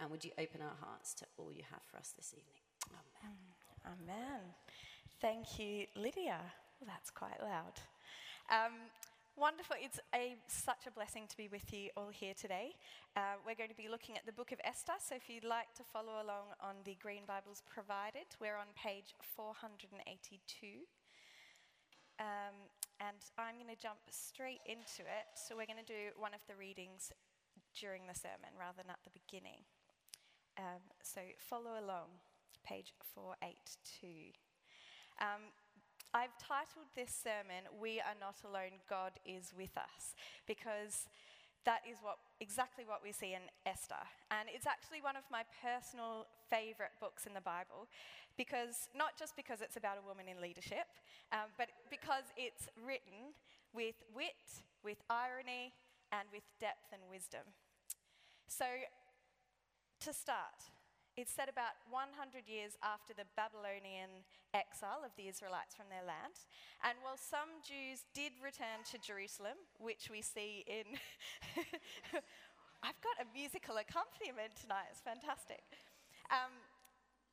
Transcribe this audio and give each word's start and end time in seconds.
And 0.00 0.10
would 0.10 0.24
you 0.24 0.32
open 0.38 0.60
our 0.60 0.76
hearts 0.80 1.14
to 1.14 1.26
all 1.38 1.52
you 1.52 1.62
have 1.70 1.82
for 1.90 1.96
us 1.96 2.12
this 2.16 2.34
evening? 2.36 2.60
Amen. 2.92 3.36
Amen. 3.86 4.40
Thank 5.20 5.58
you, 5.58 5.86
Lydia. 5.96 6.40
Well, 6.80 6.88
that's 6.88 7.10
quite 7.10 7.40
loud. 7.40 7.80
Um, 8.50 8.92
wonderful. 9.36 9.76
It's 9.80 10.00
a, 10.14 10.36
such 10.46 10.86
a 10.86 10.90
blessing 10.90 11.24
to 11.28 11.36
be 11.36 11.48
with 11.48 11.72
you 11.72 11.90
all 11.96 12.10
here 12.10 12.34
today. 12.34 12.76
Uh, 13.16 13.40
we're 13.46 13.54
going 13.56 13.70
to 13.70 13.76
be 13.76 13.88
looking 13.88 14.16
at 14.16 14.26
the 14.26 14.32
book 14.32 14.52
of 14.52 14.60
Esther, 14.64 15.00
so 15.00 15.14
if 15.14 15.30
you'd 15.30 15.44
like 15.44 15.72
to 15.76 15.84
follow 15.84 16.20
along 16.20 16.52
on 16.60 16.76
the 16.84 16.96
Green 17.00 17.22
Bibles 17.26 17.62
provided, 17.64 18.28
we're 18.40 18.56
on 18.56 18.68
page 18.76 19.14
482. 19.36 20.84
Um, 22.18 22.56
and 23.00 23.16
I'm 23.36 23.60
going 23.60 23.68
to 23.68 23.80
jump 23.80 24.00
straight 24.08 24.64
into 24.64 25.04
it. 25.04 25.28
So 25.36 25.56
we're 25.56 25.68
going 25.68 25.84
to 25.84 25.88
do 25.88 26.16
one 26.16 26.32
of 26.32 26.40
the 26.48 26.56
readings 26.56 27.12
during 27.78 28.08
the 28.08 28.16
sermon 28.16 28.56
rather 28.58 28.82
than 28.82 28.90
at 28.90 29.04
the 29.04 29.12
beginning. 29.12 29.62
Um, 30.58 30.80
so 31.02 31.20
follow 31.36 31.76
along, 31.76 32.16
page 32.64 32.92
482. 33.14 34.32
Um, 35.20 35.52
I've 36.16 36.32
titled 36.40 36.88
this 36.96 37.12
sermon, 37.12 37.68
We 37.76 38.00
Are 38.00 38.16
Not 38.16 38.40
Alone, 38.40 38.80
God 38.88 39.20
is 39.28 39.52
With 39.52 39.76
Us, 39.76 40.16
because 40.48 41.12
that 41.68 41.84
is 41.84 42.00
what, 42.00 42.16
exactly 42.40 42.88
what 42.88 43.04
we 43.04 43.12
see 43.12 43.36
in 43.36 43.44
Esther. 43.68 44.00
And 44.30 44.48
it's 44.48 44.64
actually 44.64 45.04
one 45.04 45.16
of 45.16 45.28
my 45.28 45.44
personal 45.60 46.24
favourite 46.48 46.96
books 47.04 47.26
in 47.26 47.34
the 47.34 47.44
Bible, 47.44 47.84
because 48.38 48.88
not 48.96 49.18
just 49.18 49.36
because 49.36 49.60
it's 49.60 49.76
about 49.76 50.00
a 50.00 50.04
woman 50.06 50.24
in 50.24 50.40
leadership, 50.40 50.88
um, 51.32 51.52
but 51.58 51.68
because 51.90 52.24
it's 52.38 52.72
written 52.80 53.36
with 53.74 54.00
wit, 54.14 54.64
with 54.80 55.02
irony, 55.10 55.74
and 56.12 56.28
with 56.32 56.46
depth 56.60 56.94
and 56.94 57.02
wisdom. 57.10 57.44
So, 58.46 58.64
to 60.00 60.12
start, 60.14 60.70
it's 61.16 61.32
set 61.32 61.48
about 61.48 61.80
100 61.88 62.46
years 62.46 62.76
after 62.84 63.16
the 63.16 63.24
Babylonian 63.34 64.22
exile 64.52 65.00
of 65.00 65.10
the 65.16 65.26
Israelites 65.26 65.74
from 65.74 65.88
their 65.88 66.04
land. 66.04 66.36
And 66.84 67.00
while 67.00 67.16
some 67.16 67.64
Jews 67.64 68.04
did 68.12 68.36
return 68.38 68.84
to 68.92 69.00
Jerusalem, 69.02 69.56
which 69.80 70.12
we 70.12 70.20
see 70.20 70.62
in. 70.68 70.86
I've 72.84 73.00
got 73.00 73.16
a 73.18 73.26
musical 73.32 73.80
accompaniment 73.80 74.54
tonight, 74.60 74.92
it's 74.92 75.00
fantastic. 75.00 75.64
Um, 76.28 76.52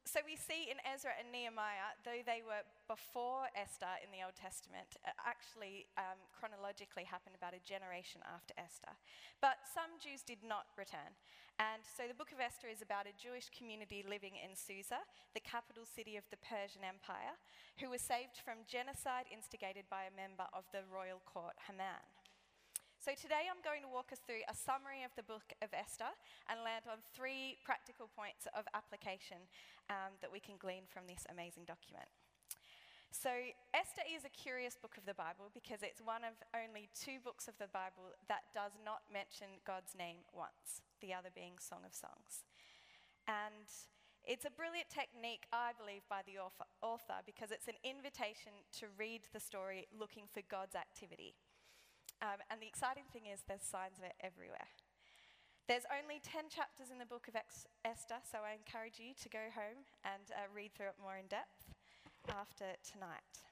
so 0.03 0.19
we 0.27 0.35
see 0.35 0.67
in 0.67 0.83
Ezra 0.83 1.15
and 1.15 1.31
Nehemiah, 1.31 1.95
though 2.03 2.19
they 2.27 2.43
were 2.43 2.67
before 2.91 3.47
Esther 3.55 3.89
in 4.03 4.11
the 4.11 4.19
Old 4.19 4.35
Testament, 4.35 4.99
actually 5.23 5.87
um, 5.95 6.19
chronologically 6.35 7.07
happened 7.07 7.39
about 7.39 7.55
a 7.55 7.63
generation 7.63 8.19
after 8.27 8.51
Esther. 8.59 8.91
But 9.39 9.63
some 9.63 9.95
Jews 10.03 10.21
did 10.21 10.43
not 10.43 10.67
return. 10.75 11.15
And 11.61 11.85
so 11.85 12.09
the 12.09 12.17
book 12.17 12.33
of 12.33 12.41
Esther 12.41 12.67
is 12.67 12.81
about 12.81 13.07
a 13.07 13.15
Jewish 13.15 13.47
community 13.53 14.03
living 14.03 14.35
in 14.41 14.57
Susa, 14.57 15.05
the 15.37 15.45
capital 15.45 15.85
city 15.85 16.17
of 16.17 16.25
the 16.33 16.41
Persian 16.41 16.81
Empire, 16.81 17.37
who 17.77 17.93
were 17.93 18.01
saved 18.01 18.41
from 18.41 18.65
genocide 18.65 19.29
instigated 19.29 19.85
by 19.87 20.09
a 20.09 20.17
member 20.17 20.49
of 20.51 20.65
the 20.73 20.83
royal 20.89 21.21
court, 21.23 21.55
Haman. 21.69 22.01
So 23.03 23.11
today 23.19 23.51
I'm 23.51 23.59
going 23.67 23.83
to 23.83 23.91
walk 23.91 24.15
us 24.15 24.23
through 24.23 24.47
a 24.47 24.55
summary 24.55 25.03
of 25.03 25.11
the 25.19 25.27
book 25.27 25.51
of 25.59 25.75
Esther 25.75 26.07
and 26.47 26.63
land 26.63 26.87
on 26.87 27.03
three 27.11 27.59
practical 27.67 28.07
points 28.07 28.47
of 28.55 28.63
application 28.71 29.43
um, 29.91 30.15
that 30.23 30.31
we 30.31 30.39
can 30.39 30.55
glean 30.55 30.87
from 30.87 31.03
this 31.03 31.27
amazing 31.27 31.67
document. 31.67 32.07
So, 33.11 33.27
Esther 33.75 34.07
is 34.07 34.23
a 34.23 34.31
curious 34.31 34.79
book 34.79 34.95
of 34.95 35.03
the 35.03 35.11
Bible 35.19 35.51
because 35.51 35.83
it's 35.83 35.99
one 35.99 36.23
of 36.23 36.39
only 36.55 36.87
two 36.95 37.19
books 37.19 37.51
of 37.51 37.59
the 37.59 37.67
Bible 37.75 38.15
that 38.31 38.47
does 38.55 38.71
not 38.87 39.03
mention 39.11 39.59
God's 39.67 39.99
name 39.99 40.23
once, 40.31 40.79
the 41.03 41.11
other 41.11 41.27
being 41.35 41.59
Song 41.59 41.83
of 41.83 41.91
Songs. 41.91 42.47
And 43.27 43.67
it's 44.23 44.47
a 44.47 44.55
brilliant 44.55 44.87
technique, 44.87 45.43
I 45.51 45.75
believe, 45.75 46.07
by 46.07 46.23
the 46.23 46.39
author 46.39 47.19
because 47.27 47.51
it's 47.51 47.67
an 47.67 47.75
invitation 47.83 48.63
to 48.79 48.87
read 48.95 49.27
the 49.35 49.43
story 49.43 49.91
looking 49.91 50.31
for 50.31 50.39
God's 50.47 50.79
activity. 50.79 51.35
Um, 52.23 52.39
and 52.47 52.63
the 52.63 52.71
exciting 52.71 53.03
thing 53.11 53.27
is, 53.27 53.43
there's 53.43 53.67
signs 53.67 53.99
of 53.99 54.07
it 54.07 54.15
everywhere. 54.23 54.71
There's 55.67 55.83
only 55.91 56.23
10 56.23 56.47
chapters 56.47 56.87
in 56.87 56.95
the 56.95 57.07
book 57.07 57.27
of 57.27 57.35
Esther, 57.35 58.23
so 58.23 58.47
I 58.47 58.55
encourage 58.55 58.95
you 58.95 59.11
to 59.11 59.27
go 59.27 59.51
home 59.51 59.83
and 60.07 60.31
uh, 60.31 60.47
read 60.55 60.71
through 60.71 60.95
it 60.95 60.99
more 61.03 61.19
in 61.19 61.27
depth 61.27 61.67
after 62.31 62.79
tonight. 62.79 63.43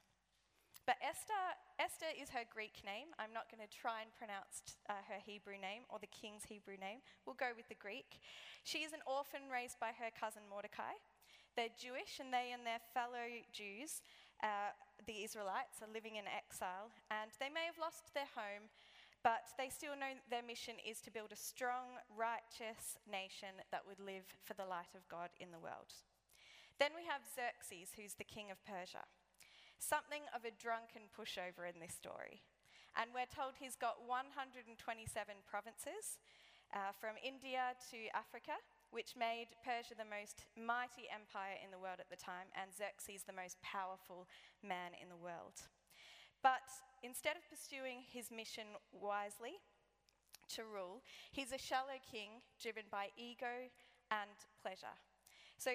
But 0.88 0.96
Esther, 1.04 1.36
Esther 1.76 2.08
is 2.16 2.32
her 2.32 2.48
Greek 2.48 2.80
name. 2.80 3.12
I'm 3.20 3.36
not 3.36 3.52
going 3.52 3.60
to 3.60 3.68
try 3.68 4.00
and 4.00 4.10
pronounce 4.16 4.64
uh, 4.88 5.04
her 5.04 5.20
Hebrew 5.20 5.60
name 5.60 5.84
or 5.92 6.00
the 6.00 6.10
king's 6.10 6.48
Hebrew 6.48 6.80
name. 6.80 7.04
We'll 7.28 7.36
go 7.36 7.52
with 7.52 7.68
the 7.68 7.76
Greek. 7.76 8.24
She 8.64 8.88
is 8.88 8.96
an 8.96 9.04
orphan 9.04 9.52
raised 9.52 9.76
by 9.76 9.92
her 10.00 10.08
cousin 10.16 10.48
Mordecai. 10.48 10.96
They're 11.54 11.76
Jewish, 11.76 12.16
and 12.16 12.32
they 12.32 12.56
and 12.56 12.64
their 12.64 12.80
fellow 12.96 13.28
Jews 13.52 14.00
uh, 14.42 14.74
the 15.06 15.22
Israelites 15.22 15.82
are 15.82 15.90
living 15.90 16.18
in 16.18 16.26
exile, 16.26 16.90
and 17.10 17.30
they 17.38 17.50
may 17.50 17.66
have 17.66 17.78
lost 17.78 18.14
their 18.14 18.28
home, 18.34 18.70
but 19.22 19.54
they 19.54 19.70
still 19.70 19.94
know 19.94 20.18
their 20.30 20.42
mission 20.42 20.74
is 20.82 20.98
to 21.06 21.14
build 21.14 21.30
a 21.30 21.38
strong, 21.38 22.02
righteous 22.10 22.98
nation 23.06 23.62
that 23.70 23.86
would 23.86 24.02
live 24.02 24.26
for 24.42 24.54
the 24.54 24.66
light 24.66 24.94
of 24.98 25.06
God 25.06 25.30
in 25.38 25.54
the 25.54 25.62
world. 25.62 25.94
Then 26.82 26.94
we 26.98 27.06
have 27.06 27.22
Xerxes, 27.22 27.94
who's 27.94 28.18
the 28.18 28.26
king 28.26 28.50
of 28.50 28.58
Persia. 28.66 29.06
Something 29.78 30.26
of 30.34 30.42
a 30.42 30.54
drunken 30.54 31.06
pushover 31.14 31.66
in 31.66 31.78
this 31.78 31.94
story. 31.94 32.42
And 32.98 33.14
we're 33.14 33.30
told 33.30 33.58
he's 33.58 33.78
got 33.78 34.02
127 34.02 34.74
provinces, 35.46 36.18
uh, 36.72 36.92
from 36.96 37.20
India 37.20 37.76
to 37.92 37.98
Africa, 38.16 38.56
which 38.92 39.16
made 39.16 39.56
Persia 39.64 39.96
the 39.96 40.06
most 40.06 40.44
mighty 40.52 41.08
empire 41.08 41.56
in 41.64 41.72
the 41.72 41.80
world 41.80 41.98
at 41.98 42.12
the 42.12 42.20
time 42.20 42.52
and 42.52 42.68
Xerxes 42.70 43.24
the 43.24 43.32
most 43.32 43.56
powerful 43.64 44.28
man 44.60 44.92
in 45.00 45.08
the 45.08 45.16
world. 45.16 45.66
But 46.44 46.68
instead 47.02 47.40
of 47.40 47.48
pursuing 47.48 48.04
his 48.04 48.30
mission 48.30 48.76
wisely 48.92 49.58
to 50.54 50.68
rule, 50.68 51.00
he's 51.32 51.56
a 51.56 51.58
shallow 51.58 51.96
king 52.04 52.44
driven 52.60 52.84
by 52.92 53.08
ego 53.16 53.72
and 54.12 54.36
pleasure. 54.60 54.96
So 55.56 55.72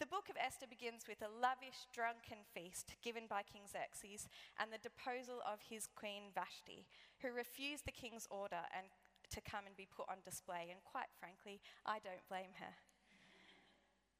the 0.00 0.08
book 0.08 0.28
of 0.28 0.36
Esther 0.36 0.68
begins 0.68 1.04
with 1.08 1.20
a 1.24 1.32
lavish 1.32 1.88
drunken 1.92 2.44
feast 2.52 2.96
given 3.04 3.24
by 3.28 3.44
King 3.44 3.68
Xerxes 3.68 4.28
and 4.60 4.72
the 4.72 4.80
deposal 4.80 5.40
of 5.44 5.60
his 5.60 5.88
queen 5.92 6.32
Vashti, 6.34 6.88
who 7.20 7.32
refused 7.32 7.84
the 7.84 7.92
king's 7.92 8.26
order 8.30 8.64
and 8.72 8.88
to 9.30 9.40
come 9.40 9.66
and 9.66 9.76
be 9.76 9.88
put 9.88 10.08
on 10.08 10.22
display, 10.24 10.68
and 10.70 10.82
quite 10.84 11.10
frankly, 11.18 11.60
I 11.86 11.98
don't 12.02 12.26
blame 12.28 12.58
her. 12.58 12.74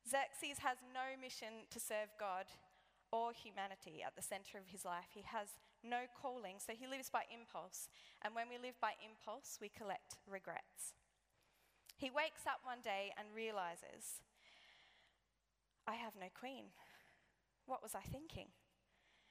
Xerxes 0.07 0.65
has 0.65 0.79
no 0.95 1.15
mission 1.21 1.69
to 1.71 1.79
serve 1.79 2.11
God 2.19 2.47
or 3.13 3.35
humanity 3.35 4.03
at 4.07 4.15
the 4.15 4.23
center 4.23 4.57
of 4.59 4.71
his 4.71 4.85
life. 4.85 5.11
He 5.13 5.27
has 5.27 5.59
no 5.83 6.07
calling, 6.15 6.57
so 6.59 6.73
he 6.73 6.87
lives 6.87 7.11
by 7.11 7.27
impulse. 7.31 7.91
And 8.23 8.35
when 8.35 8.49
we 8.49 8.59
live 8.59 8.79
by 8.81 8.95
impulse, 9.03 9.59
we 9.61 9.69
collect 9.69 10.19
regrets. 10.31 10.95
He 11.99 12.11
wakes 12.11 12.47
up 12.47 12.63
one 12.63 12.81
day 12.81 13.13
and 13.19 13.29
realizes, 13.35 14.25
I 15.87 15.95
have 15.95 16.15
no 16.15 16.31
queen. 16.33 16.73
What 17.67 17.83
was 17.83 17.95
I 17.95 18.03
thinking? 18.07 18.49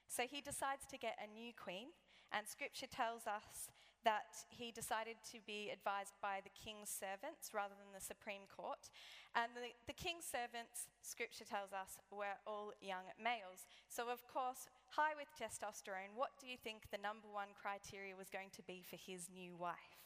So 0.08 0.24
he 0.30 0.42
decides 0.42 0.86
to 0.90 0.98
get 0.98 1.18
a 1.18 1.30
new 1.30 1.52
queen, 1.54 1.96
and 2.32 2.48
scripture 2.48 2.88
tells 2.88 3.26
us 3.26 3.70
that 4.04 4.48
he 4.48 4.72
decided 4.72 5.20
to 5.32 5.44
be 5.44 5.70
advised 5.72 6.16
by 6.22 6.40
the 6.40 6.54
king's 6.56 6.88
servants 6.88 7.52
rather 7.52 7.76
than 7.76 7.92
the 7.92 8.04
Supreme 8.04 8.48
Court. 8.48 8.90
And 9.36 9.52
the, 9.54 9.76
the 9.86 9.98
king's 9.98 10.26
servants, 10.26 10.88
scripture 11.04 11.46
tells 11.46 11.76
us, 11.76 12.00
were 12.10 12.40
all 12.48 12.72
young 12.80 13.12
males. 13.20 13.68
So, 13.92 14.08
of 14.10 14.24
course, 14.26 14.72
high 14.90 15.14
with 15.20 15.30
testosterone, 15.36 16.16
what 16.16 16.34
do 16.40 16.48
you 16.48 16.58
think 16.58 16.88
the 16.90 17.02
number 17.02 17.28
one 17.28 17.52
criteria 17.54 18.16
was 18.16 18.32
going 18.32 18.50
to 18.56 18.64
be 18.64 18.82
for 18.82 18.96
his 18.96 19.28
new 19.30 19.54
wife? 19.60 20.00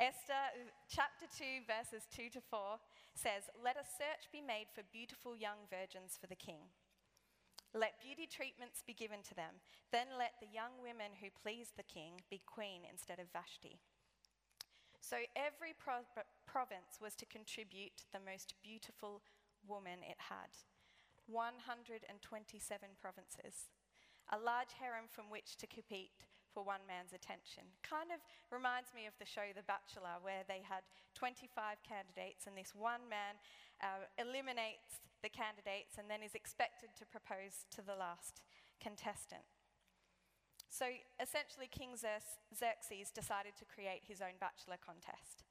Esther 0.00 0.48
chapter 0.88 1.28
2, 1.28 1.68
verses 1.68 2.08
2 2.08 2.32
to 2.32 2.40
4 2.40 2.80
says, 3.12 3.52
Let 3.60 3.76
a 3.76 3.84
search 3.84 4.32
be 4.32 4.40
made 4.40 4.72
for 4.72 4.80
beautiful 4.88 5.36
young 5.36 5.68
virgins 5.68 6.16
for 6.16 6.26
the 6.26 6.40
king. 6.40 6.72
Let 7.70 8.02
beauty 8.02 8.26
treatments 8.26 8.82
be 8.82 8.94
given 8.94 9.22
to 9.30 9.34
them. 9.34 9.62
Then 9.94 10.18
let 10.18 10.34
the 10.42 10.50
young 10.50 10.82
women 10.82 11.14
who 11.22 11.30
please 11.30 11.70
the 11.76 11.86
king 11.86 12.18
be 12.26 12.42
queen 12.42 12.82
instead 12.82 13.22
of 13.22 13.30
Vashti. 13.30 13.78
So 14.98 15.22
every 15.38 15.74
pro- 15.78 16.06
province 16.46 16.98
was 17.00 17.14
to 17.22 17.26
contribute 17.30 18.06
the 18.12 18.22
most 18.22 18.54
beautiful 18.62 19.22
woman 19.66 20.02
it 20.02 20.18
had. 20.18 20.50
127 21.30 22.10
provinces. 22.98 23.70
A 24.34 24.38
large 24.38 24.74
harem 24.78 25.06
from 25.06 25.30
which 25.30 25.56
to 25.58 25.66
compete 25.66 26.26
for 26.50 26.66
one 26.66 26.82
man's 26.86 27.14
attention. 27.14 27.62
Kind 27.86 28.10
of 28.10 28.18
reminds 28.50 28.90
me 28.94 29.06
of 29.06 29.14
the 29.18 29.26
show 29.26 29.54
The 29.54 29.66
Bachelor, 29.66 30.18
where 30.22 30.42
they 30.50 30.62
had 30.66 30.82
25 31.14 31.82
candidates 31.86 32.50
and 32.50 32.58
this 32.58 32.74
one 32.74 33.06
man 33.06 33.38
uh, 33.78 34.06
eliminates 34.18 35.02
the 35.22 35.32
candidates 35.32 35.96
and 35.98 36.08
then 36.08 36.22
is 36.22 36.34
expected 36.34 36.90
to 36.98 37.04
propose 37.06 37.68
to 37.74 37.80
the 37.82 37.96
last 37.96 38.42
contestant. 38.80 39.44
So 40.70 40.86
essentially, 41.18 41.66
King 41.66 41.98
Xerxes 41.98 43.10
decided 43.10 43.58
to 43.58 43.66
create 43.66 44.06
his 44.06 44.22
own 44.22 44.38
bachelor 44.38 44.78
contest. 44.78 45.42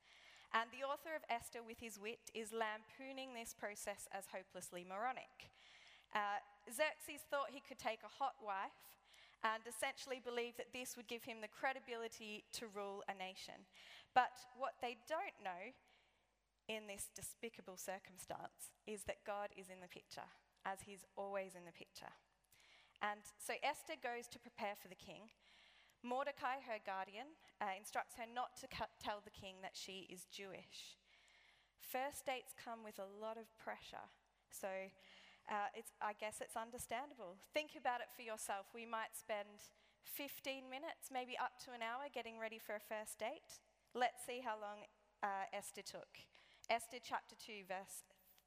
And 0.55 0.65
the 0.73 0.87
author 0.87 1.13
of 1.13 1.21
Esther, 1.29 1.61
with 1.61 1.77
his 1.77 1.99
wit, 1.99 2.31
is 2.33 2.49
lampooning 2.49 3.35
this 3.35 3.53
process 3.53 4.09
as 4.09 4.31
hopelessly 4.33 4.81
moronic. 4.87 5.53
Uh, 6.15 6.41
Xerxes 6.71 7.21
thought 7.29 7.53
he 7.53 7.61
could 7.61 7.77
take 7.77 8.01
a 8.01 8.09
hot 8.09 8.39
wife 8.41 8.97
and 9.43 9.61
essentially 9.69 10.19
believed 10.23 10.57
that 10.57 10.73
this 10.73 10.97
would 10.97 11.07
give 11.07 11.23
him 11.23 11.39
the 11.39 11.51
credibility 11.51 12.43
to 12.57 12.65
rule 12.73 13.03
a 13.05 13.13
nation. 13.13 13.61
But 14.15 14.33
what 14.57 14.73
they 14.81 14.97
don't 15.07 15.37
know 15.43 15.69
in 16.69 16.85
this 16.85 17.09
despicable 17.17 17.75
circumstance 17.75 18.69
is 18.85 19.03
that 19.09 19.25
God 19.25 19.49
is 19.57 19.73
in 19.73 19.81
the 19.81 19.89
picture, 19.89 20.29
as 20.63 20.85
he's 20.85 21.01
always 21.17 21.57
in 21.57 21.65
the 21.65 21.73
picture. 21.73 22.13
And 23.01 23.25
so 23.41 23.57
Esther 23.65 23.97
goes 23.97 24.29
to 24.29 24.39
prepare 24.39 24.77
for 24.77 24.87
the 24.87 24.99
king. 24.99 25.33
Mordecai, 26.05 26.61
her 26.63 26.77
guardian, 26.85 27.33
uh, 27.59 27.73
instructs 27.73 28.15
her 28.21 28.29
not 28.29 28.55
to 28.61 28.69
tell 29.01 29.19
the 29.25 29.33
king 29.33 29.65
that 29.65 29.73
she 29.73 30.05
is 30.07 30.29
Jewish. 30.29 30.95
First 31.81 32.29
dates 32.29 32.53
come 32.53 32.85
with 32.85 33.01
a 33.01 33.09
lot 33.17 33.35
of 33.35 33.49
pressure. 33.57 34.05
So 34.53 34.69
uh, 35.49 35.73
I 35.99 36.13
guess 36.21 36.37
it's 36.37 36.55
understandable. 36.55 37.41
Think 37.51 37.73
about 37.73 37.99
it 37.99 38.13
for 38.13 38.21
yourself. 38.21 38.69
We 38.77 38.85
might 38.85 39.17
spend 39.17 39.73
15 40.05 40.69
minutes, 40.69 41.09
maybe 41.09 41.33
up 41.41 41.57
to 41.65 41.73
an 41.73 41.81
hour, 41.81 42.05
getting 42.13 42.37
ready 42.37 42.61
for 42.61 42.77
a 42.77 42.83
first 42.83 43.17
date. 43.17 43.57
Let's 43.97 44.21
see 44.21 44.39
how 44.45 44.61
long 44.61 44.85
uh, 45.25 45.49
Esther 45.51 45.81
took. 45.81 46.28
Esther 46.69 46.97
chapter 47.01 47.35
2, 47.35 47.65
verse 47.67 48.03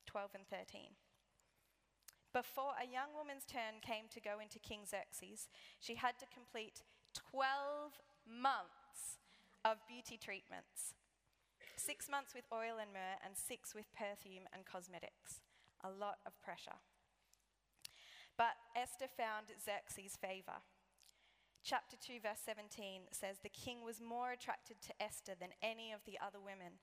12 0.06 0.30
and 0.34 0.46
13. 0.46 0.94
Before 2.32 2.72
a 2.80 2.88
young 2.88 3.12
woman's 3.16 3.44
turn 3.44 3.82
came 3.82 4.06
to 4.10 4.20
go 4.20 4.40
into 4.40 4.58
King 4.58 4.86
Xerxes, 4.88 5.48
she 5.80 5.96
had 5.96 6.18
to 6.18 6.26
complete 6.32 6.82
12 7.12 7.98
months 8.24 9.20
of 9.64 9.76
beauty 9.86 10.16
treatments 10.16 10.94
six 11.82 12.08
months 12.08 12.34
with 12.34 12.46
oil 12.52 12.78
and 12.78 12.94
myrrh, 12.94 13.18
and 13.26 13.34
six 13.34 13.74
with 13.74 13.90
perfume 13.92 14.46
and 14.54 14.64
cosmetics. 14.64 15.42
A 15.82 15.90
lot 15.90 16.22
of 16.24 16.38
pressure. 16.40 16.78
But 18.38 18.54
Esther 18.78 19.10
found 19.10 19.50
Xerxes' 19.58 20.16
favor. 20.16 20.62
Chapter 21.62 21.96
2, 21.98 22.22
verse 22.22 22.42
17 22.46 23.10
says, 23.10 23.38
The 23.42 23.50
king 23.50 23.82
was 23.82 24.00
more 24.00 24.30
attracted 24.30 24.80
to 24.82 25.02
Esther 25.02 25.34
than 25.38 25.54
any 25.62 25.92
of 25.92 26.02
the 26.06 26.18
other 26.22 26.38
women, 26.38 26.78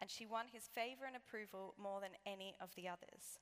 and 0.00 0.10
she 0.10 0.26
won 0.26 0.46
his 0.52 0.66
favor 0.66 1.06
and 1.06 1.16
approval 1.16 1.74
more 1.80 2.00
than 2.00 2.18
any 2.26 2.54
of 2.60 2.74
the 2.74 2.88
others. 2.88 3.38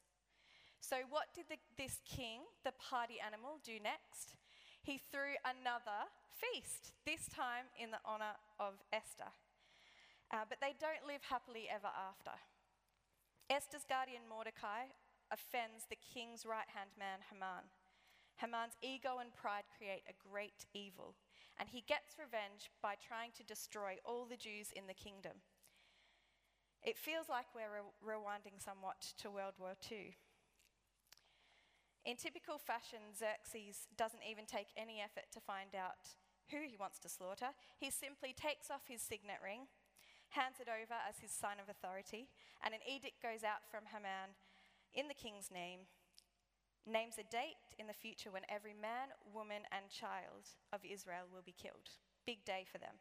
So, 0.81 1.07
what 1.09 1.31
did 1.35 1.47
the, 1.49 1.63
this 1.79 2.03
king, 2.03 2.43
the 2.65 2.75
party 2.75 3.23
animal, 3.23 3.63
do 3.63 3.79
next? 3.79 4.35
He 4.83 4.99
threw 4.99 5.39
another 5.47 6.11
feast, 6.35 6.91
this 7.07 7.31
time 7.31 7.71
in 7.79 7.95
the 7.95 8.03
honor 8.03 8.35
of 8.59 8.83
Esther. 8.91 9.31
Uh, 10.35 10.43
but 10.49 10.59
they 10.59 10.75
don't 10.83 11.07
live 11.07 11.23
happily 11.23 11.71
ever 11.71 11.87
after. 11.87 12.35
Esther's 13.47 13.87
guardian 13.87 14.27
Mordecai 14.27 14.91
offends 15.31 15.87
the 15.87 16.01
king's 16.03 16.43
right 16.43 16.69
hand 16.75 16.91
man, 16.99 17.23
Haman. 17.31 17.71
Haman's 18.43 18.75
ego 18.83 19.23
and 19.23 19.31
pride 19.37 19.71
create 19.71 20.03
a 20.09 20.19
great 20.19 20.67
evil, 20.75 21.15
and 21.61 21.69
he 21.69 21.87
gets 21.87 22.19
revenge 22.19 22.75
by 22.83 22.99
trying 22.99 23.31
to 23.39 23.47
destroy 23.47 24.03
all 24.05 24.27
the 24.27 24.41
Jews 24.41 24.75
in 24.75 24.89
the 24.89 24.99
kingdom. 24.99 25.39
It 26.83 26.99
feels 26.99 27.29
like 27.29 27.47
we're 27.55 27.71
re- 27.71 28.19
rewinding 28.19 28.59
somewhat 28.59 29.15
to 29.23 29.31
World 29.31 29.55
War 29.59 29.79
II. 29.91 30.17
In 32.05 32.17
typical 32.19 32.59
fashion, 32.59 33.15
Xerxes 33.15 33.87
doesn't 33.95 34.27
even 34.27 34.47
take 34.47 34.75
any 34.77 34.99
effort 34.99 35.31
to 35.31 35.39
find 35.39 35.79
out 35.79 36.19
who 36.51 36.67
he 36.67 36.75
wants 36.77 36.99
to 37.01 37.09
slaughter. 37.09 37.55
He 37.79 37.91
simply 37.91 38.35
takes 38.35 38.67
off 38.67 38.91
his 38.91 39.01
signet 39.01 39.39
ring, 39.39 39.71
hands 40.35 40.59
it 40.59 40.67
over 40.67 40.99
as 41.07 41.23
his 41.23 41.31
sign 41.31 41.63
of 41.63 41.71
authority, 41.71 42.27
and 42.59 42.75
an 42.75 42.83
edict 42.83 43.23
goes 43.23 43.47
out 43.47 43.63
from 43.71 43.87
Haman 43.95 44.35
in 44.93 45.07
the 45.07 45.15
king's 45.15 45.55
name, 45.55 45.87
names 46.83 47.15
a 47.15 47.25
date 47.31 47.63
in 47.79 47.87
the 47.87 47.95
future 47.95 48.35
when 48.35 48.43
every 48.51 48.75
man, 48.75 49.15
woman, 49.23 49.63
and 49.71 49.87
child 49.87 50.59
of 50.75 50.83
Israel 50.83 51.31
will 51.31 51.47
be 51.47 51.55
killed. 51.55 52.03
Big 52.27 52.45
day 52.45 52.67
for 52.67 52.79
them. 52.79 52.99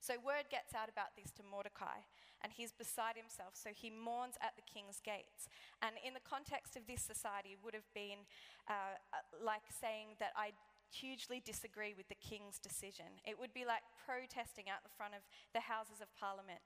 So 0.00 0.14
word 0.18 0.46
gets 0.50 0.74
out 0.74 0.88
about 0.88 1.18
this 1.18 1.30
to 1.36 1.42
Mordecai, 1.42 2.06
and 2.42 2.54
he's 2.54 2.70
beside 2.70 3.18
himself, 3.18 3.58
so 3.58 3.70
he 3.74 3.90
mourns 3.90 4.38
at 4.38 4.54
the 4.54 4.62
king's 4.62 5.02
gates. 5.02 5.50
And 5.82 5.98
in 6.06 6.14
the 6.14 6.22
context 6.22 6.78
of 6.78 6.86
this 6.86 7.02
society, 7.02 7.58
would 7.58 7.74
have 7.74 7.90
been 7.94 8.22
uh, 8.70 8.94
uh, 9.10 9.26
like 9.42 9.66
saying 9.68 10.14
that 10.22 10.32
I 10.38 10.54
hugely 10.90 11.42
disagree 11.44 11.94
with 11.98 12.08
the 12.08 12.16
king's 12.22 12.58
decision. 12.58 13.20
It 13.26 13.38
would 13.38 13.52
be 13.52 13.66
like 13.66 13.82
protesting 14.06 14.70
out 14.70 14.86
the 14.86 14.94
front 14.96 15.14
of 15.14 15.26
the 15.52 15.66
Houses 15.66 16.00
of 16.00 16.08
Parliament, 16.14 16.62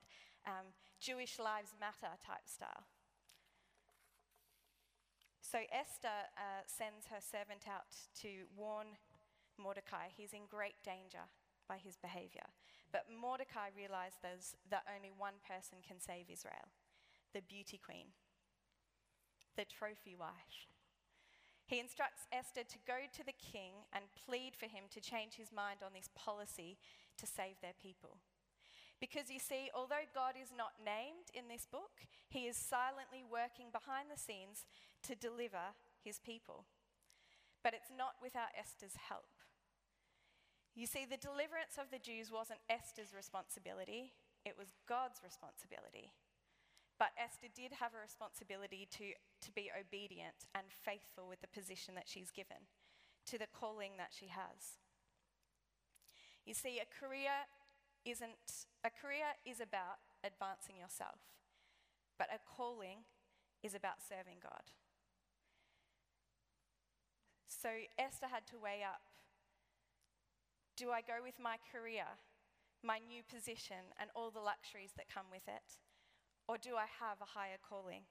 um, 0.47 0.77
Jewish 1.01 1.39
Lives 1.41 1.75
Matter 1.81 2.15
type 2.21 2.47
style. 2.47 2.87
So 5.41 5.59
Esther 5.73 6.33
uh, 6.39 6.65
sends 6.65 7.09
her 7.09 7.21
servant 7.21 7.69
out 7.69 7.93
to 8.23 8.47
warn 8.57 8.97
Mordecai. 9.59 10.09
He's 10.09 10.33
in 10.33 10.49
great 10.49 10.81
danger 10.85 11.29
by 11.69 11.77
his 11.77 11.97
behavior. 11.97 12.49
But 12.93 13.09
Mordecai 13.09 13.73
realizes 13.75 14.55
that 14.69 14.85
only 14.85 15.11
one 15.11 15.41
person 15.41 15.81
can 15.81 15.99
save 15.99 16.29
Israel 16.29 16.69
the 17.33 17.41
beauty 17.41 17.81
queen, 17.81 18.13
the 19.57 19.65
trophy 19.65 20.15
wife. 20.15 20.69
He 21.65 21.81
instructs 21.81 22.29
Esther 22.29 22.69
to 22.69 22.87
go 22.87 23.09
to 23.09 23.25
the 23.25 23.33
king 23.33 23.89
and 23.97 24.05
plead 24.13 24.53
for 24.53 24.69
him 24.69 24.85
to 24.93 25.01
change 25.01 25.41
his 25.41 25.49
mind 25.49 25.81
on 25.81 25.97
this 25.97 26.13
policy 26.13 26.77
to 27.17 27.25
save 27.25 27.57
their 27.65 27.73
people. 27.81 28.21
Because 29.01 29.33
you 29.33 29.41
see, 29.41 29.73
although 29.75 30.05
God 30.15 30.37
is 30.37 30.53
not 30.53 30.77
named 30.85 31.33
in 31.33 31.49
this 31.49 31.65
book, 31.65 32.05
he 32.29 32.45
is 32.45 32.61
silently 32.61 33.25
working 33.25 33.73
behind 33.73 34.13
the 34.13 34.21
scenes 34.21 34.69
to 35.09 35.17
deliver 35.17 35.73
his 36.05 36.21
people. 36.21 36.69
But 37.65 37.73
it's 37.73 37.91
not 37.91 38.21
without 38.21 38.53
Esther's 38.53 39.09
help. 39.09 39.32
You 40.75 40.87
see, 40.87 41.05
the 41.05 41.21
deliverance 41.21 41.77
of 41.77 41.93
the 41.93 42.01
Jews 42.01 42.33
wasn't 42.33 42.65
Esther's 42.71 43.13
responsibility, 43.13 44.13
it 44.45 44.57
was 44.57 44.73
God's 44.89 45.21
responsibility. 45.23 46.11
But 46.99 47.13
Esther 47.19 47.53
did 47.53 47.77
have 47.81 47.93
a 47.93 48.01
responsibility 48.01 48.89
to, 48.97 49.13
to 49.19 49.51
be 49.53 49.71
obedient 49.75 50.47
and 50.55 50.65
faithful 50.71 51.29
with 51.29 51.41
the 51.41 51.51
position 51.51 51.95
that 51.97 52.09
she's 52.09 52.31
given, 52.31 52.71
to 53.27 53.39
the 53.39 53.51
calling 53.53 53.99
that 53.99 54.15
she 54.15 54.29
has. 54.29 54.81
You 56.47 56.55
see, 56.55 56.81
a 56.81 56.89
career 56.89 57.47
isn't 58.05 58.67
a 58.83 58.91
career 58.91 59.39
is 59.47 59.61
about 59.61 60.03
advancing 60.25 60.75
yourself, 60.75 61.23
but 62.19 62.27
a 62.35 62.43
calling 62.43 63.07
is 63.63 63.75
about 63.75 64.03
serving 64.03 64.43
God. 64.43 64.75
So 67.47 67.69
Esther 67.99 68.27
had 68.27 68.47
to 68.51 68.59
weigh 68.59 68.83
up 68.83 69.12
do 70.77 70.91
I 70.91 71.01
go 71.01 71.21
with 71.23 71.37
my 71.37 71.57
career, 71.71 72.09
my 72.83 72.99
new 72.99 73.23
position, 73.23 73.93
and 74.01 74.11
all 74.15 74.31
the 74.31 74.43
luxuries 74.43 74.93
that 74.97 75.13
come 75.13 75.29
with 75.31 75.47
it? 75.47 75.79
Or 76.49 76.57
do 76.59 76.75
I 76.77 76.89
have 76.89 77.21
a 77.21 77.39
higher 77.39 77.61
calling? 77.61 78.09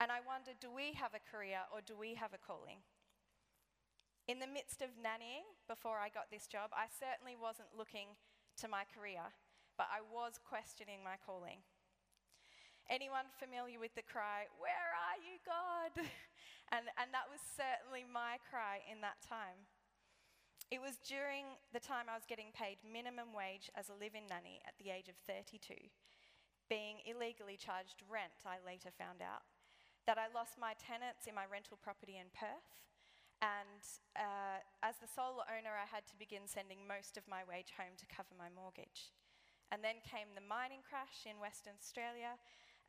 And 0.00 0.12
I 0.12 0.20
wonder 0.20 0.52
do 0.52 0.68
we 0.68 0.92
have 0.96 1.16
a 1.16 1.24
career 1.24 1.64
or 1.72 1.80
do 1.80 1.96
we 1.96 2.14
have 2.14 2.36
a 2.36 2.40
calling? 2.40 2.84
In 4.28 4.42
the 4.42 4.50
midst 4.50 4.82
of 4.82 4.98
nannying, 4.98 5.46
before 5.70 6.02
I 6.02 6.10
got 6.10 6.28
this 6.28 6.50
job, 6.50 6.74
I 6.74 6.90
certainly 6.90 7.38
wasn't 7.38 7.78
looking 7.78 8.18
to 8.58 8.66
my 8.66 8.82
career, 8.82 9.22
but 9.78 9.86
I 9.86 10.02
was 10.02 10.42
questioning 10.42 11.00
my 11.06 11.14
calling. 11.22 11.62
Anyone 12.90 13.30
familiar 13.38 13.78
with 13.78 13.94
the 13.94 14.02
cry, 14.06 14.50
Where 14.58 14.90
are 14.94 15.18
you, 15.22 15.38
God? 15.46 15.94
And, 16.74 16.90
and 16.98 17.14
that 17.14 17.30
was 17.30 17.38
certainly 17.54 18.02
my 18.02 18.42
cry 18.42 18.82
in 18.90 18.98
that 18.98 19.22
time. 19.22 19.70
It 20.66 20.82
was 20.82 20.98
during 21.06 21.54
the 21.70 21.78
time 21.78 22.10
I 22.10 22.18
was 22.18 22.26
getting 22.26 22.50
paid 22.50 22.82
minimum 22.82 23.30
wage 23.30 23.70
as 23.78 23.86
a 23.86 23.94
live 23.94 24.18
in 24.18 24.26
nanny 24.26 24.58
at 24.66 24.74
the 24.82 24.90
age 24.90 25.06
of 25.06 25.14
32, 25.22 25.78
being 26.66 26.98
illegally 27.06 27.54
charged 27.54 28.02
rent, 28.10 28.42
I 28.42 28.58
later 28.66 28.90
found 28.90 29.22
out, 29.22 29.46
that 30.10 30.18
I 30.18 30.26
lost 30.34 30.58
my 30.58 30.74
tenants 30.74 31.30
in 31.30 31.38
my 31.38 31.46
rental 31.46 31.78
property 31.78 32.18
in 32.18 32.34
Perth. 32.34 32.82
And 33.38 33.78
uh, 34.18 34.58
as 34.82 34.98
the 34.98 35.06
sole 35.06 35.46
owner, 35.46 35.70
I 35.70 35.86
had 35.86 36.02
to 36.10 36.18
begin 36.18 36.50
sending 36.50 36.82
most 36.82 37.14
of 37.14 37.30
my 37.30 37.46
wage 37.46 37.70
home 37.78 37.94
to 38.02 38.06
cover 38.10 38.34
my 38.34 38.50
mortgage. 38.50 39.14
And 39.70 39.86
then 39.86 40.02
came 40.02 40.34
the 40.34 40.42
mining 40.42 40.82
crash 40.82 41.30
in 41.30 41.38
Western 41.38 41.78
Australia. 41.78 42.34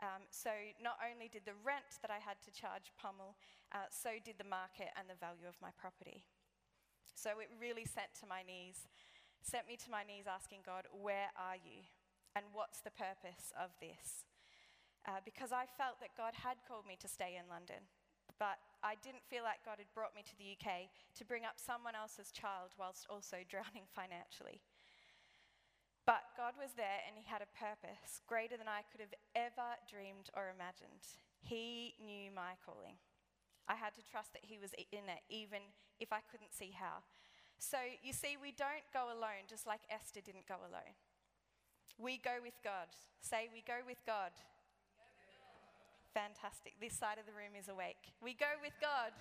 Um, 0.01 0.25
so 0.33 0.49
not 0.81 0.97
only 1.05 1.29
did 1.29 1.45
the 1.45 1.57
rent 1.61 2.01
that 2.01 2.09
I 2.09 2.17
had 2.17 2.41
to 2.41 2.49
charge 2.49 2.89
pummel, 2.97 3.37
uh, 3.69 3.85
so 3.93 4.17
did 4.17 4.41
the 4.41 4.49
market 4.49 4.89
and 4.97 5.05
the 5.05 5.19
value 5.21 5.45
of 5.45 5.61
my 5.61 5.69
property. 5.77 6.25
So 7.17 7.41
it 7.41 7.49
really 7.57 7.81
sent 7.81 8.13
to 8.21 8.29
my 8.29 8.45
knees, 8.45 8.85
sent 9.41 9.65
me 9.65 9.73
to 9.81 9.89
my 9.89 10.05
knees 10.05 10.29
asking 10.29 10.61
God, 10.61 10.85
where 10.93 11.33
are 11.33 11.57
you? 11.57 11.81
And 12.37 12.45
what's 12.53 12.85
the 12.85 12.93
purpose 12.93 13.49
of 13.57 13.73
this? 13.81 14.29
Uh, 15.01 15.17
because 15.25 15.49
I 15.49 15.65
felt 15.65 15.97
that 15.97 16.13
God 16.13 16.37
had 16.37 16.61
called 16.69 16.85
me 16.85 16.93
to 17.01 17.09
stay 17.09 17.33
in 17.33 17.49
London, 17.49 17.89
but 18.37 18.61
I 18.85 19.01
didn't 19.01 19.25
feel 19.25 19.41
like 19.41 19.65
God 19.65 19.81
had 19.81 19.89
brought 19.97 20.13
me 20.13 20.21
to 20.29 20.37
the 20.37 20.53
UK 20.53 20.93
to 21.17 21.25
bring 21.25 21.41
up 21.41 21.57
someone 21.57 21.97
else's 21.97 22.29
child 22.29 22.77
whilst 22.77 23.09
also 23.09 23.41
drowning 23.49 23.89
financially. 23.89 24.61
But 26.05 26.37
God 26.37 26.53
was 26.53 26.77
there 26.77 27.01
and 27.09 27.17
He 27.17 27.25
had 27.25 27.41
a 27.41 27.49
purpose 27.57 28.21
greater 28.29 28.61
than 28.61 28.69
I 28.69 28.85
could 28.93 29.01
have 29.01 29.17
ever 29.33 29.73
dreamed 29.89 30.29
or 30.37 30.53
imagined. 30.53 31.01
He 31.41 31.97
knew 31.97 32.29
my 32.29 32.61
calling. 32.61 33.01
I 33.67 33.75
had 33.75 33.95
to 33.95 34.03
trust 34.03 34.33
that 34.33 34.43
He 34.47 34.57
was 34.57 34.71
in 34.91 35.05
it, 35.11 35.23
even 35.29 35.59
if 35.99 36.11
I 36.11 36.19
couldn't 36.31 36.53
see 36.53 36.71
how. 36.71 37.03
So 37.59 37.77
you 38.01 38.13
see, 38.13 38.37
we 38.39 38.53
don't 38.53 38.85
go 38.93 39.09
alone, 39.09 39.49
just 39.49 39.65
like 39.65 39.81
Esther 39.89 40.21
didn't 40.21 40.47
go 40.47 40.61
alone. 40.61 40.95
We 41.97 42.21
go 42.21 42.37
with 42.41 42.53
God. 42.63 42.93
Say, 43.21 43.49
we 43.49 43.65
go 43.65 43.81
with 43.81 43.97
God. 44.05 44.31
Fantastic. 46.13 46.77
This 46.77 46.93
side 46.93 47.17
of 47.17 47.25
the 47.25 47.33
room 47.33 47.57
is 47.57 47.67
awake. 47.67 48.13
We 48.21 48.37
go 48.37 48.61
with 48.61 48.77
God. 48.77 49.13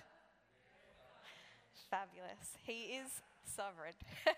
Fabulous. 1.89 2.57
He 2.65 2.97
is 3.01 3.21
sovereign. 3.45 3.97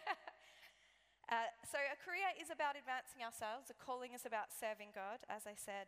Uh, 1.29 1.45
so, 1.61 1.77
a 1.77 1.93
career 2.01 2.25
is 2.41 2.49
about 2.49 2.73
advancing 2.73 3.21
ourselves, 3.21 3.69
a 3.69 3.77
calling 3.77 4.17
is 4.17 4.25
about 4.25 4.49
serving 4.49 4.89
God, 4.97 5.21
as 5.29 5.45
I 5.45 5.53
said. 5.53 5.85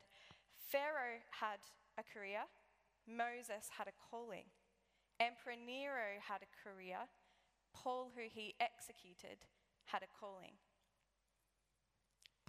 Pharaoh 0.69 1.17
had 1.33 1.57
a 1.97 2.05
career, 2.05 2.45
Moses 3.07 3.69
had 3.77 3.87
a 3.87 3.97
calling. 4.09 4.49
Emperor 5.19 5.57
Nero 5.57 6.17
had 6.21 6.41
a 6.41 6.53
career, 6.57 7.09
Paul, 7.73 8.11
who 8.15 8.25
he 8.25 8.55
executed, 8.59 9.45
had 9.85 10.01
a 10.03 10.09
calling. 10.09 10.57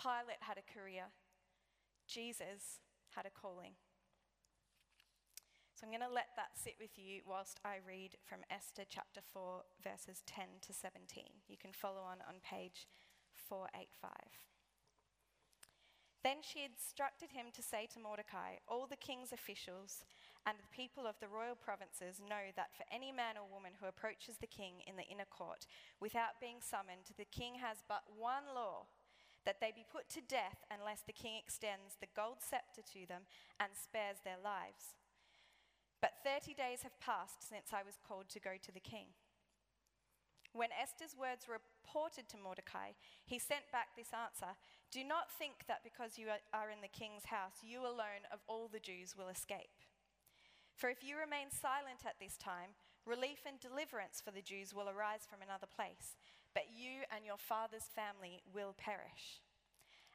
Pilate 0.01 0.41
had 0.41 0.59
a 0.59 0.67
career, 0.67 1.13
Jesus 2.09 2.81
had 3.15 3.27
a 3.27 3.31
calling. 3.31 3.77
So 5.75 5.87
I'm 5.87 5.93
going 5.93 6.09
to 6.09 6.15
let 6.15 6.31
that 6.37 6.55
sit 6.55 6.79
with 6.79 6.95
you 6.95 7.27
whilst 7.27 7.59
I 7.65 7.83
read 7.83 8.15
from 8.23 8.47
Esther 8.49 8.85
chapter 8.89 9.21
4, 9.21 9.63
verses 9.83 10.23
10 10.27 10.63
to 10.63 10.73
17. 10.73 11.25
You 11.49 11.57
can 11.59 11.73
follow 11.73 12.07
on 12.07 12.23
on 12.23 12.39
page 12.39 12.87
485. 13.35 14.15
Then 16.23 16.39
she 16.41 16.63
instructed 16.63 17.35
him 17.35 17.51
to 17.51 17.63
say 17.67 17.89
to 17.93 17.99
Mordecai, 17.99 18.63
All 18.69 18.87
the 18.87 18.95
king's 18.95 19.33
officials 19.33 20.07
and 20.47 20.59
the 20.59 20.75
people 20.75 21.07
of 21.07 21.15
the 21.21 21.31
royal 21.31 21.55
provinces 21.55 22.19
know 22.19 22.51
that 22.57 22.75
for 22.75 22.83
any 22.91 23.15
man 23.15 23.39
or 23.39 23.47
woman 23.47 23.79
who 23.79 23.87
approaches 23.87 24.39
the 24.41 24.51
king 24.51 24.83
in 24.87 24.99
the 24.99 25.07
inner 25.07 25.29
court 25.29 25.67
without 26.01 26.43
being 26.43 26.59
summoned, 26.59 27.15
the 27.15 27.29
king 27.31 27.63
has 27.63 27.87
but 27.87 28.03
one 28.11 28.51
law 28.51 28.91
that 29.47 29.59
they 29.61 29.71
be 29.75 29.87
put 29.87 30.09
to 30.11 30.23
death 30.23 30.67
unless 30.71 31.03
the 31.07 31.15
king 31.15 31.39
extends 31.39 31.99
the 31.99 32.11
gold 32.15 32.39
scepter 32.43 32.83
to 32.83 33.07
them 33.07 33.27
and 33.59 33.75
spares 33.75 34.23
their 34.23 34.39
lives. 34.39 34.95
But 36.03 36.23
30 36.27 36.55
days 36.55 36.83
have 36.83 36.99
passed 36.99 37.47
since 37.47 37.71
I 37.71 37.87
was 37.87 38.03
called 38.03 38.27
to 38.35 38.43
go 38.43 38.59
to 38.59 38.73
the 38.75 38.83
king. 38.83 39.15
When 40.53 40.69
Esther's 40.75 41.17
words 41.17 41.49
were 41.49 41.63
reported 41.63 42.29
to 42.29 42.37
Mordecai, 42.37 42.93
he 43.25 43.39
sent 43.39 43.71
back 43.73 43.97
this 43.97 44.13
answer 44.13 44.59
Do 44.91 45.03
not 45.03 45.33
think 45.33 45.65
that 45.67 45.87
because 45.87 46.19
you 46.19 46.29
are 46.29 46.71
in 46.71 46.83
the 46.83 46.93
king's 46.93 47.25
house, 47.31 47.63
you 47.63 47.81
alone 47.81 48.29
of 48.31 48.45
all 48.49 48.69
the 48.69 48.83
Jews 48.83 49.17
will 49.17 49.29
escape. 49.29 49.73
For 50.83 50.91
if 50.91 51.07
you 51.07 51.15
remain 51.15 51.47
silent 51.47 52.03
at 52.03 52.19
this 52.19 52.35
time, 52.35 52.75
relief 53.07 53.47
and 53.47 53.55
deliverance 53.63 54.19
for 54.19 54.35
the 54.35 54.43
Jews 54.43 54.75
will 54.75 54.91
arise 54.91 55.31
from 55.31 55.39
another 55.39 55.71
place, 55.71 56.19
but 56.59 56.75
you 56.75 57.07
and 57.15 57.23
your 57.23 57.39
father's 57.39 57.87
family 57.95 58.43
will 58.51 58.75
perish. 58.75 59.47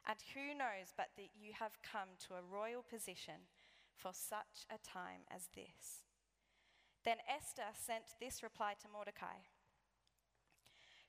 And 0.04 0.20
who 0.36 0.52
knows 0.52 0.92
but 0.92 1.16
that 1.16 1.32
you 1.32 1.56
have 1.56 1.80
come 1.80 2.20
to 2.28 2.36
a 2.36 2.44
royal 2.44 2.84
position 2.84 3.48
for 3.96 4.12
such 4.12 4.68
a 4.68 4.76
time 4.84 5.24
as 5.32 5.48
this. 5.56 6.04
Then 7.00 7.24
Esther 7.24 7.72
sent 7.72 8.20
this 8.20 8.44
reply 8.44 8.76
to 8.84 8.92
Mordecai 8.92 9.48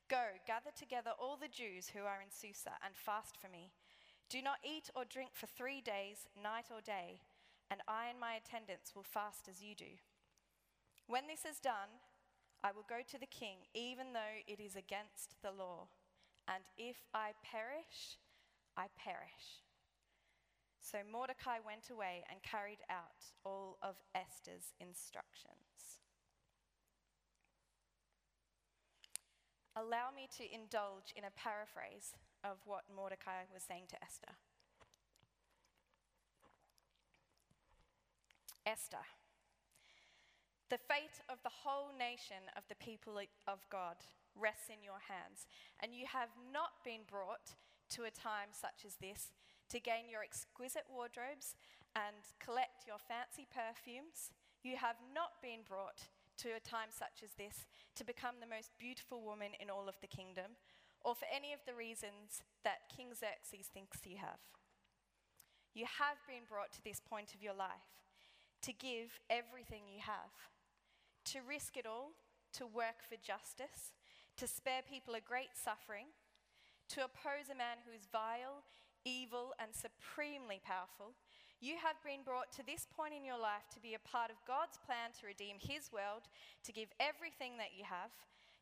Go, 0.08 0.39
gather 0.48 0.72
together 0.72 1.12
all 1.20 1.36
the 1.36 1.51
Jews 1.51 1.92
who 1.92 2.08
are 2.08 2.24
in 2.24 2.32
Susa 2.32 2.80
and 2.80 2.96
fast 2.96 3.36
for 3.36 3.51
me. 3.51 3.75
Do 4.32 4.39
not 4.39 4.63
eat 4.63 4.88
or 4.96 5.04
drink 5.04 5.36
for 5.36 5.51
three 5.51 5.84
days, 5.84 6.32
night 6.39 6.72
or 6.72 6.80
day, 6.80 7.20
and 7.70 7.82
I 7.88 8.08
and 8.10 8.20
my 8.20 8.34
attendants 8.34 8.96
will 8.96 9.04
fast 9.04 9.48
as 9.48 9.62
you 9.62 9.76
do. 9.76 10.00
When 11.08 11.28
this 11.28 11.46
is 11.46 11.60
done, 11.60 12.02
I 12.64 12.72
will 12.72 12.86
go 12.88 13.00
to 13.08 13.20
the 13.20 13.30
king, 13.30 13.70
even 13.74 14.14
though 14.14 14.44
it 14.48 14.60
is 14.60 14.76
against 14.76 15.36
the 15.42 15.52
law. 15.52 15.88
And 16.48 16.64
if 16.78 16.98
I 17.14 17.32
perish, 17.44 18.18
I 18.76 18.88
perish. 18.98 19.64
So 20.82 21.00
Mordecai 21.06 21.60
went 21.64 21.90
away 21.92 22.24
and 22.30 22.42
carried 22.42 22.82
out 22.90 23.32
all 23.46 23.78
of 23.82 23.96
Esther's 24.16 24.74
instructions. 24.80 26.00
Allow 29.76 30.10
me 30.16 30.28
to 30.38 30.44
indulge 30.44 31.14
in 31.16 31.24
a 31.24 31.38
paraphrase 31.38 32.14
of 32.44 32.58
what 32.66 32.90
Mordecai 32.94 33.46
was 33.54 33.64
saying 33.64 33.86
to 33.90 34.04
Esther. 34.04 34.36
Esther, 38.70 39.02
the 40.70 40.78
fate 40.78 41.26
of 41.26 41.42
the 41.42 41.66
whole 41.66 41.90
nation 41.90 42.54
of 42.54 42.62
the 42.70 42.78
people 42.78 43.18
of 43.18 43.66
God 43.74 43.98
rests 44.38 44.70
in 44.70 44.86
your 44.86 45.02
hands, 45.10 45.50
and 45.82 45.90
you 45.98 46.06
have 46.06 46.30
not 46.54 46.86
been 46.86 47.02
brought 47.10 47.58
to 47.98 48.06
a 48.06 48.14
time 48.14 48.54
such 48.54 48.86
as 48.86 49.02
this 49.02 49.34
to 49.74 49.82
gain 49.82 50.06
your 50.06 50.22
exquisite 50.22 50.86
wardrobes 50.86 51.58
and 51.98 52.30
collect 52.38 52.86
your 52.86 53.02
fancy 53.02 53.50
perfumes. 53.50 54.30
You 54.62 54.78
have 54.78 55.02
not 55.02 55.42
been 55.42 55.66
brought 55.66 56.06
to 56.46 56.54
a 56.54 56.62
time 56.62 56.94
such 56.94 57.26
as 57.26 57.34
this 57.42 57.66
to 57.98 58.06
become 58.06 58.38
the 58.38 58.46
most 58.46 58.78
beautiful 58.78 59.26
woman 59.26 59.58
in 59.58 59.74
all 59.74 59.90
of 59.90 59.98
the 59.98 60.14
kingdom, 60.14 60.62
or 61.02 61.18
for 61.18 61.26
any 61.26 61.58
of 61.58 61.66
the 61.66 61.74
reasons 61.74 62.46
that 62.62 62.86
King 62.94 63.18
Xerxes 63.18 63.66
thinks 63.66 64.06
you 64.06 64.22
have. 64.22 64.46
You 65.74 65.90
have 65.90 66.22
been 66.30 66.46
brought 66.46 66.70
to 66.78 66.86
this 66.86 67.02
point 67.02 67.34
of 67.34 67.42
your 67.42 67.58
life 67.58 67.98
to 68.62 68.74
give 68.74 69.20
everything 69.30 69.84
you 69.88 70.01
have, 70.01 70.34
to 71.25 71.39
risk 71.48 71.78
it 71.78 71.86
all, 71.86 72.12
to 72.54 72.66
work 72.66 73.04
for 73.08 73.16
justice, 73.16 73.94
to 74.38 74.48
spare 74.48 74.82
people 74.82 75.16
a 75.16 75.22
great 75.22 75.54
suffering, 75.54 76.12
to 76.89 77.06
oppose 77.06 77.51
a 77.51 77.58
man 77.58 77.84
who 77.86 77.94
is 77.94 78.10
vile, 78.12 78.66
evil, 79.06 79.54
and 79.60 79.72
supremely 79.72 80.60
powerful, 80.63 81.13
you 81.62 81.75
have 81.84 82.00
been 82.08 82.24
brought 82.24 82.56
to 82.56 82.63
this 82.63 82.88
point 82.88 83.12
in 83.13 83.28
your 83.28 83.38
life 83.38 83.68
to 83.75 83.84
be 83.84 83.94
a 83.94 84.08
part 84.08 84.32
of 84.32 84.39
God's 84.48 84.80
plan 84.80 85.12
to 85.20 85.28
redeem 85.28 85.60
His 85.60 85.92
world, 85.92 86.32
to 86.63 86.72
give 86.72 86.88
everything 87.04 87.60
that 87.60 87.75
you 87.75 87.84
have, 87.84 88.16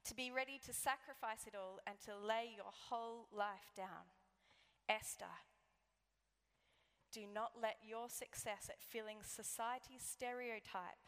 to 0.09 0.15
be 0.17 0.33
ready 0.33 0.59
to 0.65 0.73
sacrifice 0.73 1.45
it 1.45 1.53
all, 1.53 1.77
and 1.85 2.01
to 2.09 2.17
lay 2.17 2.49
your 2.57 2.73
whole 2.89 3.29
life 3.29 3.69
down. 3.77 4.09
Esther, 4.89 5.29
do 7.17 7.25
not 7.25 7.57
let 7.57 7.81
your 7.81 8.13
success 8.13 8.69
at 8.69 8.77
filling 8.77 9.25
society's 9.25 10.05
stereotype 10.05 11.01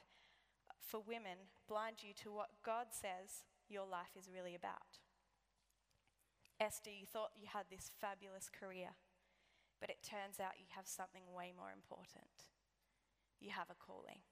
for 0.82 0.98
women 1.06 1.54
blind 1.70 2.02
you 2.02 2.18
to 2.26 2.34
what 2.34 2.66
God 2.66 2.88
says 2.90 3.46
your 3.70 3.86
life 3.86 4.18
is 4.18 4.26
really 4.26 4.56
about. 4.58 4.98
Esther, 6.60 6.90
you 6.90 7.06
thought 7.06 7.38
you 7.38 7.46
had 7.54 7.70
this 7.70 7.92
fabulous 8.02 8.50
career. 8.50 8.98
But 9.80 9.92
it 9.94 10.02
turns 10.02 10.42
out 10.42 10.58
you 10.58 10.66
have 10.76 10.88
something 10.88 11.30
way 11.32 11.54
more 11.56 11.72
important. 11.72 12.50
You 13.40 13.52
have 13.52 13.70
a 13.70 13.78
calling. 13.78 14.26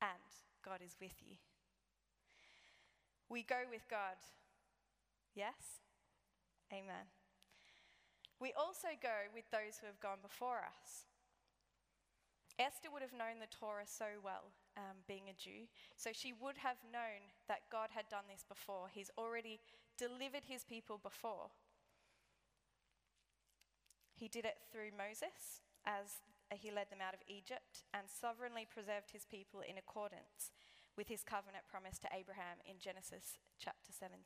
And 0.00 0.30
God 0.64 0.78
is 0.78 0.96
with 1.00 1.18
you. 1.20 1.36
We 3.28 3.42
go 3.42 3.66
with 3.68 3.84
God. 3.90 4.16
Yes? 5.34 5.82
Amen. 6.72 7.19
We 8.40 8.56
also 8.56 8.96
go 8.96 9.28
with 9.36 9.44
those 9.52 9.76
who 9.78 9.86
have 9.86 10.00
gone 10.00 10.24
before 10.24 10.64
us. 10.64 11.04
Esther 12.56 12.88
would 12.92 13.04
have 13.04 13.16
known 13.16 13.40
the 13.40 13.52
Torah 13.52 13.88
so 13.88 14.20
well, 14.24 14.52
um, 14.76 15.04
being 15.08 15.28
a 15.28 15.36
Jew, 15.36 15.68
so 15.96 16.10
she 16.12 16.32
would 16.32 16.56
have 16.60 16.80
known 16.88 17.32
that 17.48 17.68
God 17.72 17.92
had 17.92 18.08
done 18.08 18.28
this 18.28 18.44
before. 18.44 18.88
He's 18.92 19.12
already 19.16 19.60
delivered 19.96 20.48
his 20.48 20.64
people 20.64 20.96
before. 20.96 21.52
He 24.16 24.28
did 24.28 24.44
it 24.44 24.60
through 24.72 24.92
Moses 24.92 25.64
as 25.84 26.20
he 26.52 26.68
led 26.68 26.92
them 26.92 27.00
out 27.00 27.16
of 27.16 27.24
Egypt 27.28 27.88
and 27.94 28.04
sovereignly 28.08 28.68
preserved 28.68 29.12
his 29.12 29.24
people 29.24 29.64
in 29.64 29.80
accordance 29.80 30.52
with 30.96 31.08
his 31.08 31.24
covenant 31.24 31.64
promise 31.64 31.96
to 32.00 32.12
Abraham 32.12 32.60
in 32.68 32.76
Genesis 32.76 33.40
chapter 33.56 33.92
17. 33.92 34.20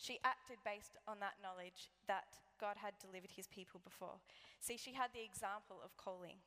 She 0.00 0.16
acted 0.24 0.64
based 0.64 0.96
on 1.04 1.20
that 1.20 1.36
knowledge 1.44 1.92
that 2.08 2.40
God 2.60 2.76
had 2.84 3.00
delivered 3.00 3.32
his 3.32 3.48
people 3.48 3.80
before. 3.80 4.20
See, 4.60 4.76
she 4.76 4.92
had 4.92 5.16
the 5.16 5.24
example 5.24 5.80
of 5.80 5.96
calling. 5.96 6.44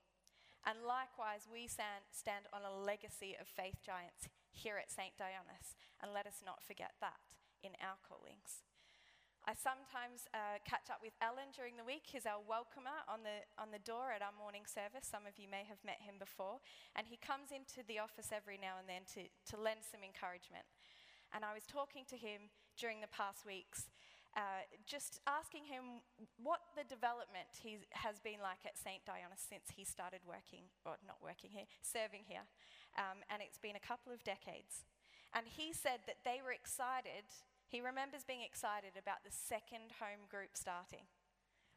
And 0.64 0.86
likewise, 0.88 1.50
we 1.50 1.68
stand, 1.68 2.46
on 2.54 2.64
a 2.64 2.72
legacy 2.72 3.36
of 3.36 3.52
faith 3.52 3.84
giants 3.84 4.32
here 4.54 4.80
at 4.80 4.94
St. 4.94 5.12
Dionis, 5.20 5.76
and 6.00 6.14
let 6.14 6.24
us 6.30 6.40
not 6.46 6.64
forget 6.64 6.96
that 7.04 7.20
in 7.66 7.76
our 7.84 8.00
callings. 8.00 8.64
I 9.44 9.52
sometimes 9.52 10.24
uh, 10.32 10.64
catch 10.64 10.88
up 10.88 11.04
with 11.04 11.12
Alan 11.20 11.52
during 11.52 11.76
the 11.76 11.84
week. 11.84 12.08
He's 12.08 12.24
our 12.24 12.40
welcomer 12.40 13.04
on 13.12 13.28
the, 13.28 13.44
on 13.60 13.76
the 13.76 13.84
door 13.84 14.16
at 14.16 14.24
our 14.24 14.32
morning 14.32 14.64
service. 14.64 15.04
Some 15.04 15.28
of 15.28 15.36
you 15.36 15.52
may 15.52 15.68
have 15.68 15.84
met 15.84 16.00
him 16.00 16.16
before. 16.16 16.64
And 16.96 17.12
he 17.12 17.20
comes 17.20 17.52
into 17.52 17.84
the 17.84 18.00
office 18.00 18.32
every 18.32 18.56
now 18.56 18.80
and 18.80 18.88
then 18.88 19.04
to, 19.20 19.28
to 19.52 19.60
lend 19.60 19.84
some 19.84 20.00
encouragement. 20.00 20.64
And 21.36 21.44
I 21.44 21.52
was 21.52 21.68
talking 21.68 22.08
to 22.08 22.16
him 22.16 22.48
during 22.80 23.04
the 23.04 23.12
past 23.12 23.44
weeks, 23.44 23.92
uh, 24.34 24.66
just 24.86 25.22
asking 25.30 25.70
him 25.70 26.02
what 26.42 26.74
the 26.74 26.86
development 26.90 27.54
he 27.54 27.86
has 27.94 28.18
been 28.18 28.42
like 28.42 28.66
at 28.66 28.78
St. 28.78 29.06
Dionis 29.06 29.46
since 29.46 29.70
he 29.70 29.86
started 29.86 30.26
working, 30.26 30.66
or 30.86 30.98
not 31.06 31.22
working 31.22 31.54
here, 31.54 31.70
serving 31.86 32.26
here. 32.26 32.46
Um, 32.98 33.22
and 33.30 33.46
it's 33.46 33.62
been 33.62 33.78
a 33.78 33.84
couple 33.84 34.10
of 34.10 34.26
decades. 34.26 34.90
And 35.34 35.46
he 35.46 35.74
said 35.74 36.06
that 36.06 36.22
they 36.26 36.42
were 36.42 36.54
excited, 36.54 37.26
he 37.70 37.82
remembers 37.82 38.26
being 38.26 38.46
excited 38.46 38.98
about 38.98 39.26
the 39.26 39.34
second 39.34 39.98
home 39.98 40.30
group 40.30 40.54
starting. 40.54 41.10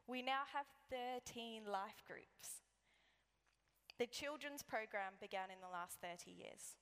We 0.05 0.21
now 0.21 0.45
have 0.53 0.69
13 0.93 1.65
life 1.65 2.05
groups. 2.05 2.65
The 3.99 4.07
children's 4.07 4.63
program 4.63 5.17
began 5.21 5.49
in 5.49 5.65
the 5.65 5.73
last 5.73 6.01
30 6.05 6.31
years. 6.31 6.77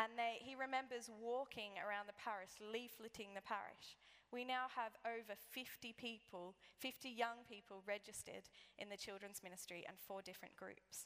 And 0.00 0.16
they, 0.16 0.40
he 0.40 0.56
remembers 0.56 1.12
walking 1.12 1.76
around 1.76 2.08
the 2.08 2.16
parish, 2.16 2.56
leafleting 2.58 3.36
the 3.36 3.44
parish. 3.44 4.00
We 4.32 4.44
now 4.44 4.72
have 4.74 4.96
over 5.04 5.36
50 5.36 5.92
people, 5.92 6.56
50 6.80 7.08
young 7.08 7.44
people 7.46 7.84
registered 7.86 8.48
in 8.78 8.88
the 8.88 8.96
children's 8.96 9.44
ministry 9.44 9.84
and 9.86 10.00
four 10.00 10.22
different 10.22 10.56
groups. 10.56 11.04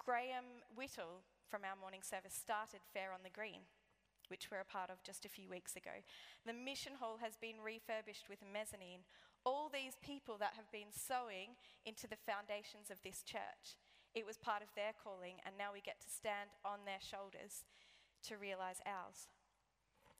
Graham 0.00 0.64
Whittle 0.74 1.20
from 1.44 1.68
our 1.68 1.76
morning 1.76 2.00
service 2.00 2.32
started 2.32 2.80
Fair 2.94 3.12
on 3.12 3.20
the 3.22 3.30
Green, 3.30 3.68
which 4.28 4.48
we're 4.50 4.64
a 4.64 4.72
part 4.72 4.88
of 4.88 5.04
just 5.04 5.26
a 5.26 5.28
few 5.28 5.50
weeks 5.50 5.76
ago. 5.76 6.00
The 6.48 6.56
mission 6.56 6.96
hall 6.98 7.20
has 7.20 7.36
been 7.36 7.60
refurbished 7.60 8.32
with 8.32 8.40
mezzanine. 8.40 9.04
All 9.44 9.68
these 9.68 10.00
people 10.00 10.40
that 10.40 10.56
have 10.56 10.72
been 10.72 10.96
sowing 10.96 11.60
into 11.84 12.08
the 12.08 12.16
foundations 12.24 12.88
of 12.88 13.04
this 13.04 13.20
church 13.20 13.76
it 14.14 14.26
was 14.26 14.36
part 14.36 14.62
of 14.62 14.74
their 14.74 14.96
calling, 14.96 15.36
and 15.44 15.54
now 15.56 15.70
we 15.72 15.80
get 15.80 16.00
to 16.00 16.10
stand 16.10 16.50
on 16.64 16.82
their 16.84 16.98
shoulders 16.98 17.62
to 18.24 18.36
realize 18.36 18.80
ours. 18.86 19.28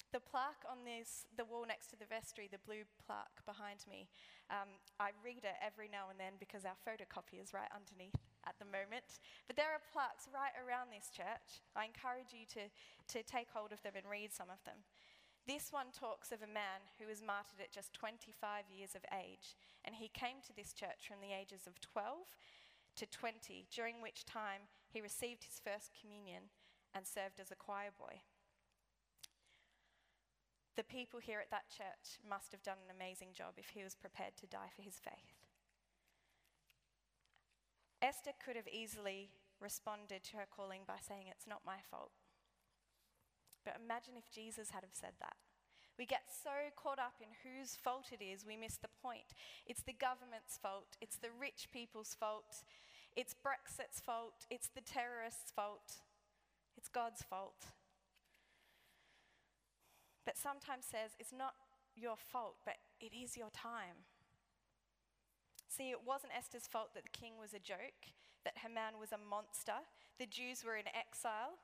The 0.09 0.25
plaque 0.25 0.65
on 0.65 0.89
this, 0.89 1.29
the 1.37 1.45
wall 1.45 1.69
next 1.69 1.93
to 1.93 1.97
the 2.01 2.09
vestry, 2.09 2.49
the 2.49 2.65
blue 2.65 2.89
plaque 3.05 3.45
behind 3.45 3.85
me, 3.85 4.09
um, 4.49 4.81
I 4.97 5.13
read 5.21 5.45
it 5.45 5.61
every 5.61 5.93
now 5.93 6.09
and 6.09 6.17
then 6.17 6.41
because 6.41 6.65
our 6.65 6.81
photocopy 6.81 7.37
is 7.37 7.53
right 7.53 7.69
underneath 7.69 8.17
at 8.49 8.57
the 8.57 8.65
moment. 8.65 9.21
But 9.45 9.61
there 9.61 9.69
are 9.69 9.93
plaques 9.93 10.25
right 10.33 10.57
around 10.57 10.89
this 10.89 11.13
church. 11.13 11.61
I 11.77 11.85
encourage 11.85 12.33
you 12.33 12.49
to, 12.57 12.73
to 12.73 13.21
take 13.21 13.53
hold 13.53 13.77
of 13.77 13.85
them 13.85 14.01
and 14.01 14.09
read 14.09 14.33
some 14.33 14.49
of 14.49 14.65
them. 14.65 14.81
This 15.45 15.77
one 15.77 15.93
talks 15.93 16.33
of 16.33 16.41
a 16.41 16.49
man 16.49 16.89
who 16.97 17.05
was 17.05 17.21
martyred 17.21 17.61
at 17.61 17.73
just 17.73 17.93
25 17.93 18.65
years 18.73 18.97
of 18.97 19.05
age, 19.13 19.57
and 19.85 19.97
he 19.97 20.09
came 20.09 20.41
to 20.45 20.57
this 20.57 20.73
church 20.73 21.05
from 21.05 21.21
the 21.21 21.37
ages 21.37 21.69
of 21.69 21.81
12 21.85 22.33
to 22.97 23.05
20, 23.05 23.69
during 23.69 24.01
which 24.01 24.25
time 24.25 24.73
he 24.89 25.01
received 25.01 25.45
his 25.45 25.61
first 25.61 25.93
communion 25.93 26.49
and 26.97 27.05
served 27.05 27.41
as 27.41 27.53
a 27.53 27.57
choir 27.57 27.93
boy. 27.93 28.25
The 30.79 30.87
people 30.87 31.19
here 31.19 31.43
at 31.43 31.51
that 31.51 31.67
church 31.75 32.23
must 32.23 32.55
have 32.55 32.63
done 32.63 32.79
an 32.79 32.95
amazing 32.95 33.35
job 33.35 33.59
if 33.59 33.75
he 33.75 33.83
was 33.83 33.99
prepared 33.99 34.39
to 34.39 34.47
die 34.47 34.71
for 34.71 34.87
his 34.87 35.03
faith. 35.03 35.35
Esther 37.99 38.31
could 38.39 38.55
have 38.55 38.71
easily 38.71 39.35
responded 39.59 40.23
to 40.31 40.39
her 40.39 40.47
calling 40.47 40.87
by 40.87 41.03
saying, 41.03 41.27
It's 41.27 41.51
not 41.51 41.67
my 41.67 41.83
fault. 41.91 42.15
But 43.67 43.75
imagine 43.83 44.15
if 44.15 44.31
Jesus 44.31 44.71
had 44.71 44.87
have 44.87 44.95
said 44.95 45.19
that. 45.19 45.35
We 45.99 46.07
get 46.07 46.31
so 46.31 46.71
caught 46.79 47.03
up 47.03 47.19
in 47.19 47.35
whose 47.43 47.75
fault 47.75 48.15
it 48.15 48.23
is, 48.23 48.47
we 48.47 48.55
miss 48.55 48.79
the 48.79 48.95
point. 49.03 49.35
It's 49.67 49.83
the 49.83 49.99
government's 49.99 50.63
fault, 50.63 50.95
it's 51.03 51.19
the 51.19 51.35
rich 51.35 51.75
people's 51.75 52.15
fault, 52.15 52.63
it's 53.19 53.35
Brexit's 53.35 53.99
fault, 53.99 54.47
it's 54.49 54.71
the 54.71 54.87
terrorists' 54.87 55.51
fault, 55.51 56.07
it's 56.77 56.87
God's 56.89 57.27
fault. 57.27 57.75
But 60.29 60.37
sometimes 60.37 60.85
says 60.85 61.17
it's 61.17 61.33
not 61.33 61.57
your 61.97 62.21
fault, 62.21 62.61
but 62.69 62.77
it 63.01 63.17
is 63.17 63.33
your 63.33 63.49
time. 63.49 64.05
See, 65.73 65.89
it 65.89 66.05
wasn't 66.05 66.37
Esther's 66.37 66.69
fault 66.69 66.93
that 66.93 67.09
the 67.09 67.17
king 67.17 67.41
was 67.41 67.57
a 67.57 67.65
joke, 67.65 68.13
that 68.45 68.61
Haman 68.61 69.01
was 69.01 69.17
a 69.17 69.17
monster, 69.17 69.81
the 70.21 70.29
Jews 70.29 70.69
were 70.69 70.77
in 70.77 70.85
exile, 70.93 71.57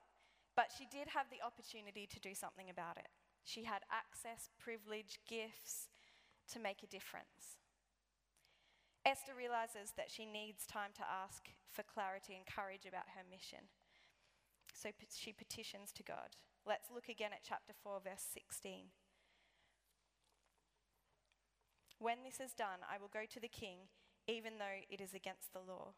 but 0.57 0.73
she 0.73 0.89
did 0.89 1.13
have 1.13 1.29
the 1.29 1.45
opportunity 1.45 2.09
to 2.09 2.25
do 2.25 2.33
something 2.33 2.73
about 2.73 2.97
it. 2.97 3.13
She 3.45 3.69
had 3.69 3.85
access, 3.93 4.49
privilege, 4.57 5.21
gifts 5.29 5.93
to 6.49 6.57
make 6.57 6.81
a 6.81 6.89
difference. 6.89 7.61
Esther 9.05 9.37
realizes 9.37 9.93
that 10.01 10.09
she 10.09 10.25
needs 10.25 10.65
time 10.65 10.97
to 10.97 11.05
ask 11.05 11.53
for 11.69 11.85
clarity 11.85 12.33
and 12.33 12.49
courage 12.49 12.89
about 12.89 13.13
her 13.13 13.29
mission. 13.29 13.69
So 14.73 14.89
she 15.13 15.37
petitions 15.37 15.93
to 16.01 16.03
God. 16.03 16.33
Let's 16.65 16.89
look 16.89 17.13
again 17.13 17.37
at 17.37 17.45
chapter 17.45 17.77
4, 17.77 18.01
verse 18.01 18.25
16. 18.33 18.89
When 22.01 22.25
this 22.25 22.41
is 22.41 22.57
done, 22.57 22.81
I 22.89 22.97
will 22.97 23.13
go 23.13 23.29
to 23.29 23.41
the 23.41 23.53
king, 23.53 23.93
even 24.27 24.57
though 24.57 24.81
it 24.89 25.01
is 25.01 25.13
against 25.13 25.53
the 25.53 25.61
law. 25.61 25.93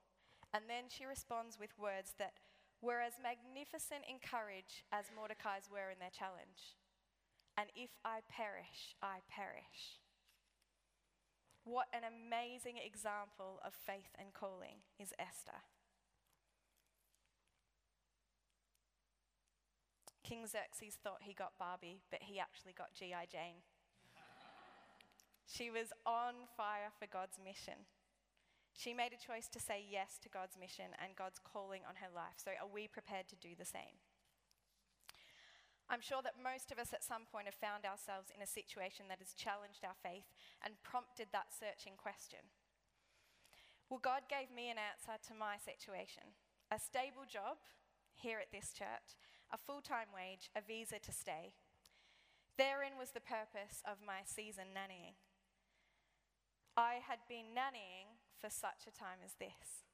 And 0.50 0.66
then 0.66 0.90
she 0.90 1.06
responds 1.06 1.58
with 1.58 1.78
words 1.78 2.18
that 2.18 2.42
were 2.82 2.98
as 2.98 3.22
magnificent 3.22 4.02
in 4.10 4.18
courage 4.18 4.82
as 4.90 5.14
Mordecai's 5.14 5.70
were 5.70 5.94
in 5.94 6.02
their 6.02 6.10
challenge. 6.10 6.74
And 7.54 7.70
if 7.78 7.94
I 8.04 8.26
perish, 8.26 8.98
I 8.98 9.22
perish. 9.30 10.02
What 11.62 11.86
an 11.94 12.02
amazing 12.02 12.78
example 12.82 13.62
of 13.62 13.70
faith 13.74 14.14
and 14.18 14.34
calling 14.34 14.82
is 14.98 15.14
Esther. 15.18 15.62
King 20.26 20.42
Xerxes 20.42 20.98
thought 20.98 21.22
he 21.22 21.38
got 21.38 21.54
Barbie, 21.54 22.02
but 22.10 22.26
he 22.26 22.42
actually 22.42 22.74
got 22.74 22.98
G.I. 22.98 23.30
Jane. 23.30 23.62
she 25.46 25.70
was 25.70 25.94
on 26.02 26.50
fire 26.58 26.90
for 26.98 27.06
God's 27.06 27.38
mission. 27.38 27.86
She 28.74 28.90
made 28.90 29.14
a 29.14 29.22
choice 29.22 29.46
to 29.54 29.62
say 29.62 29.78
yes 29.78 30.18
to 30.26 30.28
God's 30.28 30.58
mission 30.58 30.98
and 30.98 31.14
God's 31.14 31.38
calling 31.38 31.86
on 31.86 32.02
her 32.02 32.10
life. 32.10 32.42
So, 32.42 32.58
are 32.58 32.66
we 32.66 32.90
prepared 32.90 33.30
to 33.30 33.38
do 33.38 33.54
the 33.54 33.64
same? 33.64 34.02
I'm 35.86 36.02
sure 36.02 36.20
that 36.26 36.42
most 36.42 36.74
of 36.74 36.82
us 36.82 36.90
at 36.90 37.06
some 37.06 37.30
point 37.30 37.46
have 37.46 37.54
found 37.54 37.86
ourselves 37.86 38.34
in 38.34 38.42
a 38.42 38.50
situation 38.50 39.06
that 39.06 39.22
has 39.22 39.30
challenged 39.30 39.86
our 39.86 39.94
faith 39.94 40.26
and 40.58 40.82
prompted 40.82 41.30
that 41.30 41.54
searching 41.54 41.94
question. 41.94 42.42
Well, 43.86 44.02
God 44.02 44.26
gave 44.26 44.50
me 44.50 44.66
an 44.74 44.82
answer 44.82 45.14
to 45.30 45.38
my 45.38 45.62
situation 45.62 46.34
a 46.74 46.82
stable 46.82 47.22
job 47.22 47.62
here 48.18 48.42
at 48.42 48.50
this 48.50 48.74
church, 48.74 49.14
a 49.52 49.58
full 49.58 49.80
time 49.80 50.10
wage, 50.14 50.50
a 50.56 50.60
visa 50.60 50.98
to 50.98 51.12
stay. 51.12 51.54
Therein 52.56 52.96
was 52.98 53.12
the 53.12 53.20
purpose 53.20 53.84
of 53.84 54.00
my 54.00 54.24
season 54.24 54.72
nannying. 54.72 55.20
I 56.76 57.00
had 57.04 57.24
been 57.28 57.52
nannying 57.52 58.20
for 58.40 58.48
such 58.48 58.88
a 58.88 58.92
time 58.92 59.20
as 59.24 59.36
this. 59.36 59.84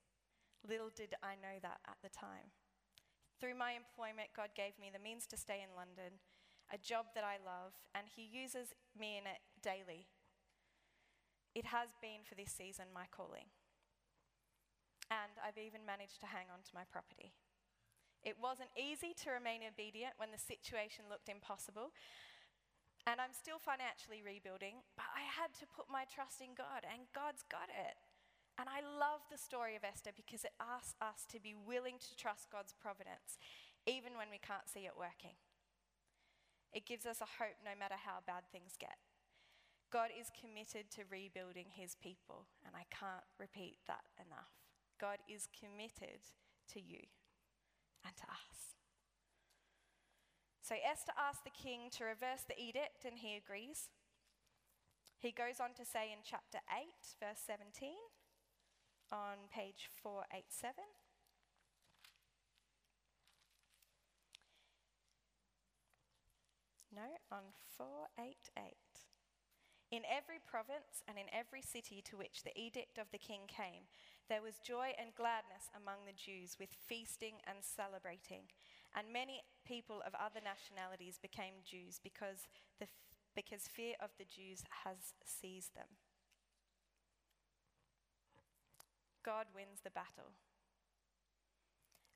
Little 0.66 0.90
did 0.94 1.14
I 1.22 1.34
know 1.34 1.58
that 1.62 1.82
at 1.86 1.98
the 2.02 2.10
time. 2.10 2.54
Through 3.42 3.58
my 3.58 3.74
employment, 3.74 4.34
God 4.34 4.54
gave 4.54 4.78
me 4.78 4.90
the 4.90 5.02
means 5.02 5.26
to 5.26 5.36
stay 5.36 5.58
in 5.58 5.74
London, 5.74 6.22
a 6.70 6.78
job 6.78 7.10
that 7.18 7.26
I 7.26 7.42
love, 7.42 7.74
and 7.90 8.06
He 8.06 8.22
uses 8.22 8.70
me 8.94 9.18
in 9.18 9.26
it 9.26 9.42
daily. 9.58 10.06
It 11.54 11.66
has 11.66 11.90
been 11.98 12.22
for 12.22 12.38
this 12.38 12.54
season 12.54 12.94
my 12.94 13.10
calling. 13.10 13.50
And 15.10 15.36
I've 15.42 15.58
even 15.58 15.82
managed 15.82 16.22
to 16.22 16.30
hang 16.30 16.46
on 16.48 16.62
to 16.62 16.72
my 16.78 16.86
property. 16.86 17.34
It 18.22 18.38
wasn't 18.38 18.70
easy 18.78 19.14
to 19.26 19.34
remain 19.34 19.66
obedient 19.66 20.14
when 20.16 20.30
the 20.30 20.38
situation 20.38 21.10
looked 21.10 21.28
impossible. 21.28 21.90
And 23.02 23.18
I'm 23.18 23.34
still 23.34 23.58
financially 23.58 24.22
rebuilding, 24.22 24.86
but 24.94 25.10
I 25.10 25.26
had 25.26 25.50
to 25.58 25.66
put 25.66 25.90
my 25.90 26.06
trust 26.06 26.38
in 26.38 26.54
God, 26.54 26.86
and 26.86 27.10
God's 27.10 27.42
got 27.50 27.66
it. 27.66 27.98
And 28.62 28.70
I 28.70 28.78
love 28.78 29.26
the 29.26 29.40
story 29.40 29.74
of 29.74 29.82
Esther 29.82 30.14
because 30.14 30.46
it 30.46 30.54
asks 30.62 30.94
us 31.02 31.26
to 31.34 31.42
be 31.42 31.50
willing 31.50 31.98
to 31.98 32.14
trust 32.14 32.54
God's 32.54 32.78
providence, 32.78 33.42
even 33.90 34.14
when 34.14 34.30
we 34.30 34.38
can't 34.38 34.70
see 34.70 34.86
it 34.86 34.94
working. 34.94 35.34
It 36.70 36.86
gives 36.86 37.02
us 37.02 37.18
a 37.18 37.42
hope 37.42 37.58
no 37.66 37.74
matter 37.74 37.98
how 37.98 38.22
bad 38.22 38.46
things 38.54 38.78
get. 38.78 39.02
God 39.90 40.14
is 40.14 40.30
committed 40.30 40.86
to 40.94 41.10
rebuilding 41.10 41.74
his 41.74 41.98
people, 41.98 42.46
and 42.62 42.78
I 42.78 42.86
can't 42.88 43.26
repeat 43.34 43.82
that 43.90 44.06
enough. 44.14 44.54
God 45.02 45.18
is 45.26 45.50
committed 45.50 46.22
to 46.70 46.78
you 46.78 47.10
and 48.04 48.16
to 48.16 48.26
us. 48.28 48.76
So 50.62 50.76
Esther 50.78 51.12
asks 51.18 51.42
the 51.44 51.50
king 51.50 51.90
to 51.98 52.04
reverse 52.04 52.46
the 52.46 52.58
edict, 52.58 53.04
and 53.04 53.18
he 53.18 53.36
agrees. 53.36 53.90
He 55.18 55.30
goes 55.30 55.60
on 55.60 55.74
to 55.78 55.84
say 55.84 56.10
in 56.10 56.24
chapter 56.24 56.58
8, 56.66 56.88
verse 57.20 57.38
17 57.46 57.94
on 59.12 59.46
page 59.52 59.90
487. 60.02 60.74
No, 66.94 67.08
on 67.30 67.52
488. 67.76 68.76
In 69.92 70.02
every 70.08 70.40
province 70.40 71.04
and 71.06 71.16
in 71.16 71.28
every 71.32 71.60
city 71.60 72.02
to 72.08 72.16
which 72.16 72.44
the 72.44 72.56
edict 72.56 72.96
of 72.96 73.12
the 73.12 73.20
king 73.20 73.44
came, 73.48 73.88
there 74.28 74.42
was 74.42 74.62
joy 74.62 74.94
and 74.98 75.14
gladness 75.14 75.70
among 75.74 76.06
the 76.06 76.16
Jews 76.16 76.56
with 76.58 76.70
feasting 76.72 77.42
and 77.46 77.58
celebrating. 77.60 78.48
And 78.94 79.12
many 79.12 79.42
people 79.64 80.02
of 80.06 80.14
other 80.14 80.40
nationalities 80.40 81.18
became 81.20 81.64
Jews 81.64 82.00
because 82.02 82.48
the, 82.78 82.86
because 83.34 83.68
fear 83.68 83.96
of 84.00 84.10
the 84.18 84.28
Jews 84.28 84.62
has 84.84 85.16
seized 85.24 85.74
them. 85.74 85.88
God 89.24 89.46
wins 89.54 89.80
the 89.82 89.94
battle. 89.94 90.34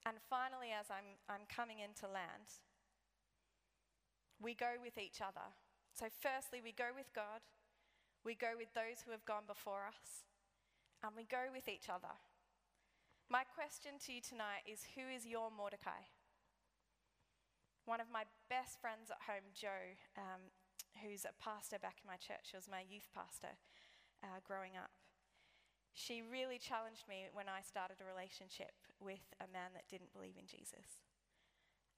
And 0.04 0.18
finally, 0.30 0.70
as 0.70 0.86
I'm, 0.90 1.18
I'm 1.28 1.46
coming 1.50 1.78
into 1.82 2.06
land, 2.06 2.62
we 4.38 4.54
go 4.54 4.78
with 4.82 4.98
each 4.98 5.20
other. 5.22 5.54
So, 5.94 6.06
firstly, 6.20 6.60
we 6.62 6.70
go 6.70 6.92
with 6.94 7.10
God, 7.14 7.40
we 8.22 8.34
go 8.34 8.54
with 8.54 8.70
those 8.74 9.02
who 9.02 9.10
have 9.10 9.24
gone 9.24 9.48
before 9.48 9.88
us, 9.88 10.26
and 11.06 11.14
we 11.14 11.22
go 11.22 11.54
with 11.54 11.70
each 11.70 11.86
other. 11.86 12.10
My 13.30 13.46
question 13.46 14.02
to 14.02 14.08
you 14.10 14.18
tonight 14.18 14.66
is 14.66 14.82
Who 14.98 15.06
is 15.06 15.22
your 15.22 15.54
Mordecai? 15.54 16.02
One 17.86 18.02
of 18.02 18.10
my 18.10 18.26
best 18.50 18.82
friends 18.82 19.14
at 19.14 19.22
home, 19.22 19.54
Joe, 19.54 19.94
um, 20.18 20.50
who's 20.98 21.22
a 21.22 21.38
pastor 21.38 21.78
back 21.78 22.02
in 22.02 22.10
my 22.10 22.18
church, 22.18 22.50
she 22.50 22.58
was 22.58 22.66
my 22.66 22.82
youth 22.82 23.06
pastor 23.14 23.54
uh, 24.26 24.42
growing 24.42 24.74
up. 24.74 24.90
She 25.94 26.26
really 26.26 26.58
challenged 26.58 27.06
me 27.06 27.30
when 27.30 27.46
I 27.46 27.62
started 27.62 28.02
a 28.02 28.10
relationship 28.10 28.74
with 28.98 29.22
a 29.38 29.46
man 29.46 29.78
that 29.78 29.86
didn't 29.86 30.10
believe 30.10 30.34
in 30.34 30.50
Jesus. 30.50 30.98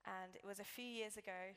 And 0.04 0.36
it 0.36 0.44
was 0.44 0.60
a 0.60 0.68
few 0.68 0.86
years 0.86 1.16
ago, 1.16 1.56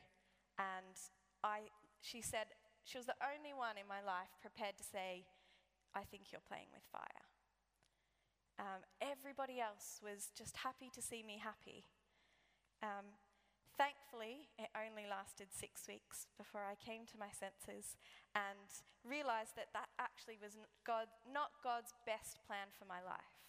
and 0.56 0.96
I, 1.44 1.68
she 2.00 2.24
said, 2.24 2.56
she 2.82 2.98
was 2.98 3.06
the 3.06 3.20
only 3.20 3.52
one 3.52 3.76
in 3.76 3.86
my 3.86 4.00
life 4.00 4.32
prepared 4.40 4.80
to 4.80 4.84
say, 4.84 5.28
I 5.94 6.02
think 6.08 6.32
you're 6.32 6.44
playing 6.44 6.72
with 6.72 6.82
fire. 6.88 7.31
Um, 8.58 8.84
everybody 9.00 9.60
else 9.60 10.00
was 10.02 10.30
just 10.36 10.58
happy 10.58 10.90
to 10.94 11.02
see 11.02 11.22
me 11.22 11.40
happy. 11.42 11.84
Um, 12.82 13.16
Thankfully, 13.80 14.52
it 14.60 14.68
only 14.76 15.08
lasted 15.08 15.48
six 15.48 15.88
weeks 15.88 16.28
before 16.36 16.68
I 16.68 16.76
came 16.76 17.08
to 17.08 17.16
my 17.16 17.32
senses 17.32 17.96
and 18.36 18.68
realized 19.00 19.56
that 19.56 19.72
that 19.72 19.88
actually 19.96 20.36
was 20.36 20.60
God, 20.84 21.08
not 21.24 21.56
God's 21.64 21.96
best 22.04 22.44
plan 22.44 22.68
for 22.76 22.84
my 22.84 23.00
life. 23.00 23.40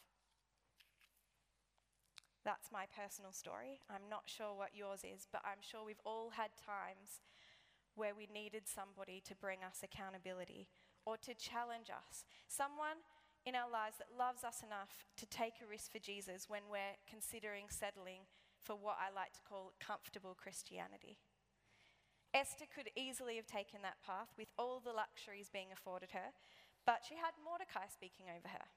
That's 2.47 2.71
my 2.71 2.87
personal 2.87 3.31
story. 3.35 3.83
I'm 3.91 4.07
not 4.09 4.27
sure 4.31 4.55
what 4.55 4.75
yours 4.75 5.03
is, 5.03 5.27
but 5.27 5.43
I'm 5.43 5.63
sure 5.63 5.83
we've 5.83 6.03
all 6.07 6.31
had 6.35 6.55
times 6.55 7.19
where 7.95 8.15
we 8.15 8.27
needed 8.27 8.63
somebody 8.67 9.21
to 9.27 9.35
bring 9.35 9.59
us 9.63 9.83
accountability 9.83 10.67
or 11.05 11.15
to 11.19 11.35
challenge 11.35 11.91
us. 11.91 12.23
Someone 12.47 13.03
in 13.45 13.55
our 13.55 13.69
lives 13.69 13.99
that 13.99 14.15
loves 14.15 14.43
us 14.43 14.63
enough 14.63 15.07
to 15.19 15.27
take 15.27 15.59
a 15.59 15.67
risk 15.67 15.91
for 15.91 15.99
Jesus 15.99 16.47
when 16.47 16.71
we're 16.71 16.95
considering 17.03 17.67
settling 17.67 18.23
for 18.63 18.75
what 18.75 18.95
I 18.95 19.11
like 19.11 19.35
to 19.35 19.43
call 19.43 19.75
comfortable 19.83 20.35
Christianity. 20.35 21.19
Esther 22.33 22.65
could 22.65 22.89
easily 22.95 23.35
have 23.35 23.45
taken 23.45 23.83
that 23.83 24.01
path 24.01 24.31
with 24.39 24.49
all 24.57 24.79
the 24.79 24.95
luxuries 24.95 25.51
being 25.51 25.69
afforded 25.69 26.15
her, 26.15 26.33
but 26.87 27.05
she 27.05 27.19
had 27.19 27.37
Mordecai 27.37 27.85
speaking 27.91 28.31
over 28.31 28.49
her. 28.49 28.67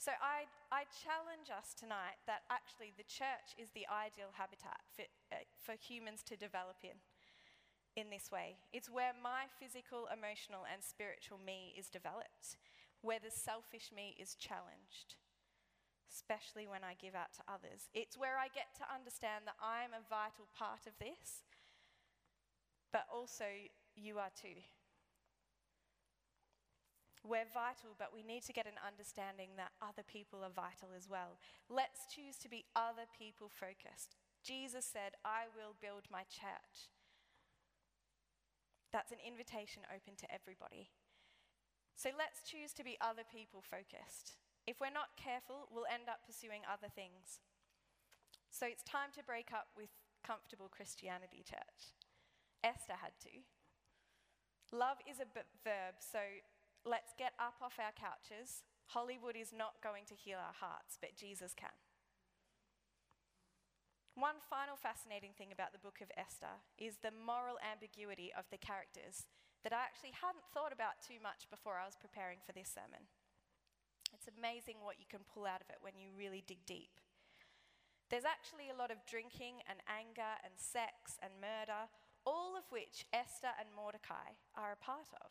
So 0.00 0.16
I, 0.16 0.48
I 0.72 0.88
challenge 0.96 1.52
us 1.52 1.76
tonight 1.76 2.16
that 2.24 2.48
actually 2.48 2.96
the 2.96 3.04
church 3.04 3.52
is 3.60 3.68
the 3.76 3.84
ideal 3.84 4.32
habitat 4.32 4.80
for, 4.96 5.04
uh, 5.28 5.44
for 5.60 5.76
humans 5.76 6.24
to 6.32 6.40
develop 6.40 6.80
in, 6.82 6.96
in 8.00 8.08
this 8.08 8.32
way. 8.32 8.56
It's 8.72 8.88
where 8.88 9.12
my 9.12 9.52
physical, 9.60 10.08
emotional, 10.08 10.64
and 10.64 10.80
spiritual 10.80 11.36
me 11.36 11.76
is 11.76 11.92
developed, 11.92 12.56
where 13.02 13.18
the 13.18 13.30
selfish 13.30 13.90
me 13.94 14.16
is 14.20 14.34
challenged 14.34 15.16
especially 16.10 16.66
when 16.66 16.82
I 16.82 16.98
give 16.98 17.14
out 17.14 17.30
to 17.38 17.46
others. 17.46 17.86
It's 17.94 18.18
where 18.18 18.34
I 18.34 18.50
get 18.50 18.74
to 18.82 18.90
understand 18.90 19.46
that 19.46 19.58
I 19.62 19.86
am 19.86 19.94
a 19.94 20.02
vital 20.10 20.50
part 20.58 20.90
of 20.90 20.98
this, 20.98 21.46
but 22.90 23.06
also 23.06 23.46
you 23.94 24.18
are 24.18 24.34
too. 24.34 24.58
We're 27.22 27.48
vital, 27.52 27.94
but 28.00 28.16
we 28.16 28.24
need 28.24 28.42
to 28.48 28.56
get 28.56 28.66
an 28.66 28.80
understanding 28.80 29.54
that 29.54 29.76
other 29.84 30.02
people 30.02 30.40
are 30.42 30.50
vital 30.50 30.96
as 30.96 31.06
well. 31.06 31.38
Let's 31.68 32.08
choose 32.08 32.40
to 32.42 32.48
be 32.48 32.64
other 32.74 33.06
people 33.12 33.52
focused. 33.52 34.16
Jesus 34.42 34.88
said, 34.88 35.20
I 35.20 35.52
will 35.52 35.76
build 35.78 36.08
my 36.10 36.24
church. 36.26 36.88
That's 38.90 39.12
an 39.12 39.20
invitation 39.20 39.84
open 39.92 40.16
to 40.16 40.32
everybody. 40.32 40.88
So 42.00 42.08
let's 42.16 42.40
choose 42.48 42.72
to 42.80 42.84
be 42.84 42.96
other 42.96 43.28
people 43.28 43.60
focused. 43.60 44.40
If 44.64 44.80
we're 44.80 44.88
not 44.88 45.20
careful, 45.20 45.68
we'll 45.68 45.84
end 45.84 46.08
up 46.08 46.24
pursuing 46.24 46.64
other 46.64 46.88
things. 46.88 47.44
So 48.48 48.64
it's 48.64 48.80
time 48.80 49.12
to 49.20 49.28
break 49.28 49.52
up 49.52 49.76
with 49.76 49.92
comfortable 50.24 50.72
Christianity, 50.72 51.44
church. 51.44 51.92
Esther 52.64 52.96
had 53.04 53.20
to. 53.28 53.44
Love 54.72 54.96
is 55.04 55.20
a 55.20 55.28
b- 55.28 55.44
verb, 55.60 56.00
so 56.00 56.24
let's 56.88 57.12
get 57.20 57.36
up 57.36 57.60
off 57.60 57.76
our 57.76 57.92
couches. 57.92 58.64
Hollywood 58.96 59.36
is 59.36 59.52
not 59.52 59.84
going 59.84 60.08
to 60.08 60.16
heal 60.16 60.40
our 60.40 60.56
hearts, 60.56 60.96
but 60.96 61.20
Jesus 61.20 61.52
can. 61.52 61.76
One 64.16 64.40
final 64.40 64.80
fascinating 64.80 65.36
thing 65.36 65.52
about 65.52 65.76
the 65.76 65.84
book 65.84 66.00
of 66.00 66.08
Esther 66.16 66.64
is 66.80 67.04
the 67.04 67.12
moral 67.12 67.60
ambiguity 67.60 68.32
of 68.32 68.48
the 68.48 68.56
characters 68.56 69.28
that 69.62 69.76
I 69.76 69.84
actually 69.84 70.16
hadn't 70.16 70.48
thought 70.52 70.72
about 70.72 71.04
too 71.04 71.20
much 71.20 71.50
before 71.52 71.76
I 71.76 71.84
was 71.84 72.00
preparing 72.00 72.40
for 72.44 72.52
this 72.56 72.72
sermon. 72.72 73.04
It's 74.12 74.28
amazing 74.28 74.80
what 74.82 74.98
you 74.98 75.06
can 75.06 75.28
pull 75.28 75.44
out 75.46 75.60
of 75.60 75.70
it 75.70 75.84
when 75.84 75.96
you 76.00 76.16
really 76.16 76.42
dig 76.44 76.64
deep. 76.64 77.00
There's 78.10 78.26
actually 78.26 78.66
a 78.72 78.78
lot 78.78 78.90
of 78.90 79.06
drinking 79.06 79.62
and 79.70 79.78
anger 79.86 80.34
and 80.42 80.58
sex 80.58 81.14
and 81.22 81.38
murder, 81.38 81.86
all 82.26 82.58
of 82.58 82.66
which 82.74 83.06
Esther 83.14 83.54
and 83.54 83.70
Mordecai 83.70 84.34
are 84.58 84.74
a 84.74 84.82
part 84.82 85.14
of, 85.22 85.30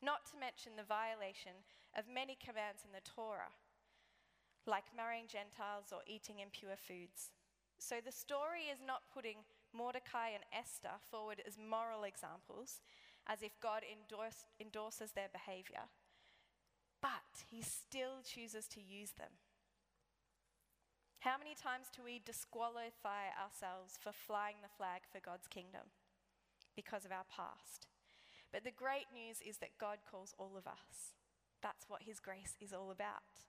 not 0.00 0.24
to 0.32 0.40
mention 0.40 0.74
the 0.74 0.88
violation 0.88 1.66
of 1.92 2.08
many 2.08 2.38
commands 2.40 2.80
in 2.80 2.96
the 2.96 3.04
Torah, 3.04 3.52
like 4.64 4.96
marrying 4.96 5.28
Gentiles 5.28 5.92
or 5.92 6.00
eating 6.08 6.40
impure 6.40 6.80
foods. 6.80 7.28
So 7.76 8.00
the 8.00 8.14
story 8.14 8.72
is 8.72 8.80
not 8.80 9.12
putting 9.12 9.44
Mordecai 9.76 10.32
and 10.32 10.48
Esther 10.48 10.96
forward 11.10 11.44
as 11.44 11.60
moral 11.60 12.08
examples, 12.08 12.80
as 13.26 13.42
if 13.42 13.52
God 13.60 13.82
endorse, 13.84 14.44
endorses 14.60 15.12
their 15.12 15.28
behavior 15.32 15.88
but 17.04 17.44
he 17.52 17.60
still 17.60 18.24
chooses 18.24 18.64
to 18.72 18.80
use 18.80 19.12
them. 19.20 19.36
How 21.20 21.36
many 21.36 21.52
times 21.52 21.92
do 21.92 22.00
we 22.00 22.16
disqualify 22.24 23.28
ourselves 23.36 24.00
for 24.00 24.08
flying 24.08 24.64
the 24.64 24.72
flag 24.72 25.04
for 25.12 25.20
God's 25.20 25.44
kingdom 25.44 25.92
because 26.72 27.04
of 27.04 27.12
our 27.12 27.28
past? 27.28 27.92
But 28.48 28.64
the 28.64 28.72
great 28.72 29.12
news 29.12 29.44
is 29.44 29.60
that 29.60 29.76
God 29.76 30.00
calls 30.08 30.32
all 30.40 30.56
of 30.56 30.64
us. 30.66 31.12
That's 31.60 31.92
what 31.92 32.08
his 32.08 32.24
grace 32.24 32.56
is 32.56 32.72
all 32.72 32.88
about. 32.88 33.44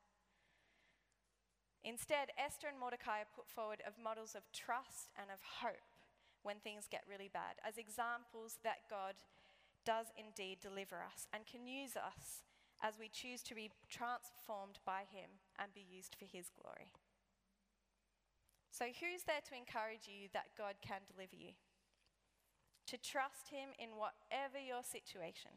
Instead, 1.79 2.35
Esther 2.35 2.67
and 2.67 2.79
Mordecai 2.79 3.23
are 3.23 3.35
put 3.39 3.47
forward 3.47 3.79
of 3.88 3.95
models 3.95 4.35
of 4.35 4.51
trust 4.51 5.15
and 5.15 5.31
of 5.31 5.63
hope 5.63 5.95
when 6.43 6.59
things 6.59 6.91
get 6.91 7.07
really 7.07 7.31
bad, 7.31 7.55
as 7.63 7.79
examples 7.79 8.59
that 8.67 8.83
God 8.91 9.15
does 9.85 10.09
indeed 10.17 10.59
deliver 10.59 11.05
us 11.05 11.29
and 11.31 11.45
can 11.45 11.69
use 11.69 11.95
us 11.95 12.43
as 12.83 12.99
we 12.99 13.07
choose 13.07 13.41
to 13.45 13.55
be 13.55 13.71
transformed 13.87 14.83
by 14.83 15.07
Him 15.07 15.39
and 15.55 15.71
be 15.71 15.85
used 15.85 16.17
for 16.17 16.25
His 16.25 16.51
glory. 16.51 16.91
So, 18.73 18.91
who's 18.91 19.23
there 19.23 19.45
to 19.47 19.55
encourage 19.55 20.11
you 20.11 20.27
that 20.35 20.57
God 20.57 20.83
can 20.83 21.07
deliver 21.07 21.37
you? 21.37 21.55
To 22.91 22.97
trust 22.99 23.47
Him 23.47 23.71
in 23.79 23.95
whatever 23.95 24.59
your 24.59 24.83
situation. 24.83 25.55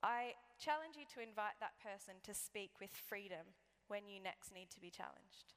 I 0.00 0.36
challenge 0.56 0.96
you 0.96 1.08
to 1.16 1.24
invite 1.24 1.60
that 1.60 1.80
person 1.80 2.20
to 2.24 2.32
speak 2.32 2.76
with 2.80 2.92
freedom 2.92 3.56
when 3.88 4.08
you 4.08 4.20
next 4.20 4.52
need 4.52 4.72
to 4.72 4.80
be 4.80 4.92
challenged. 4.92 5.56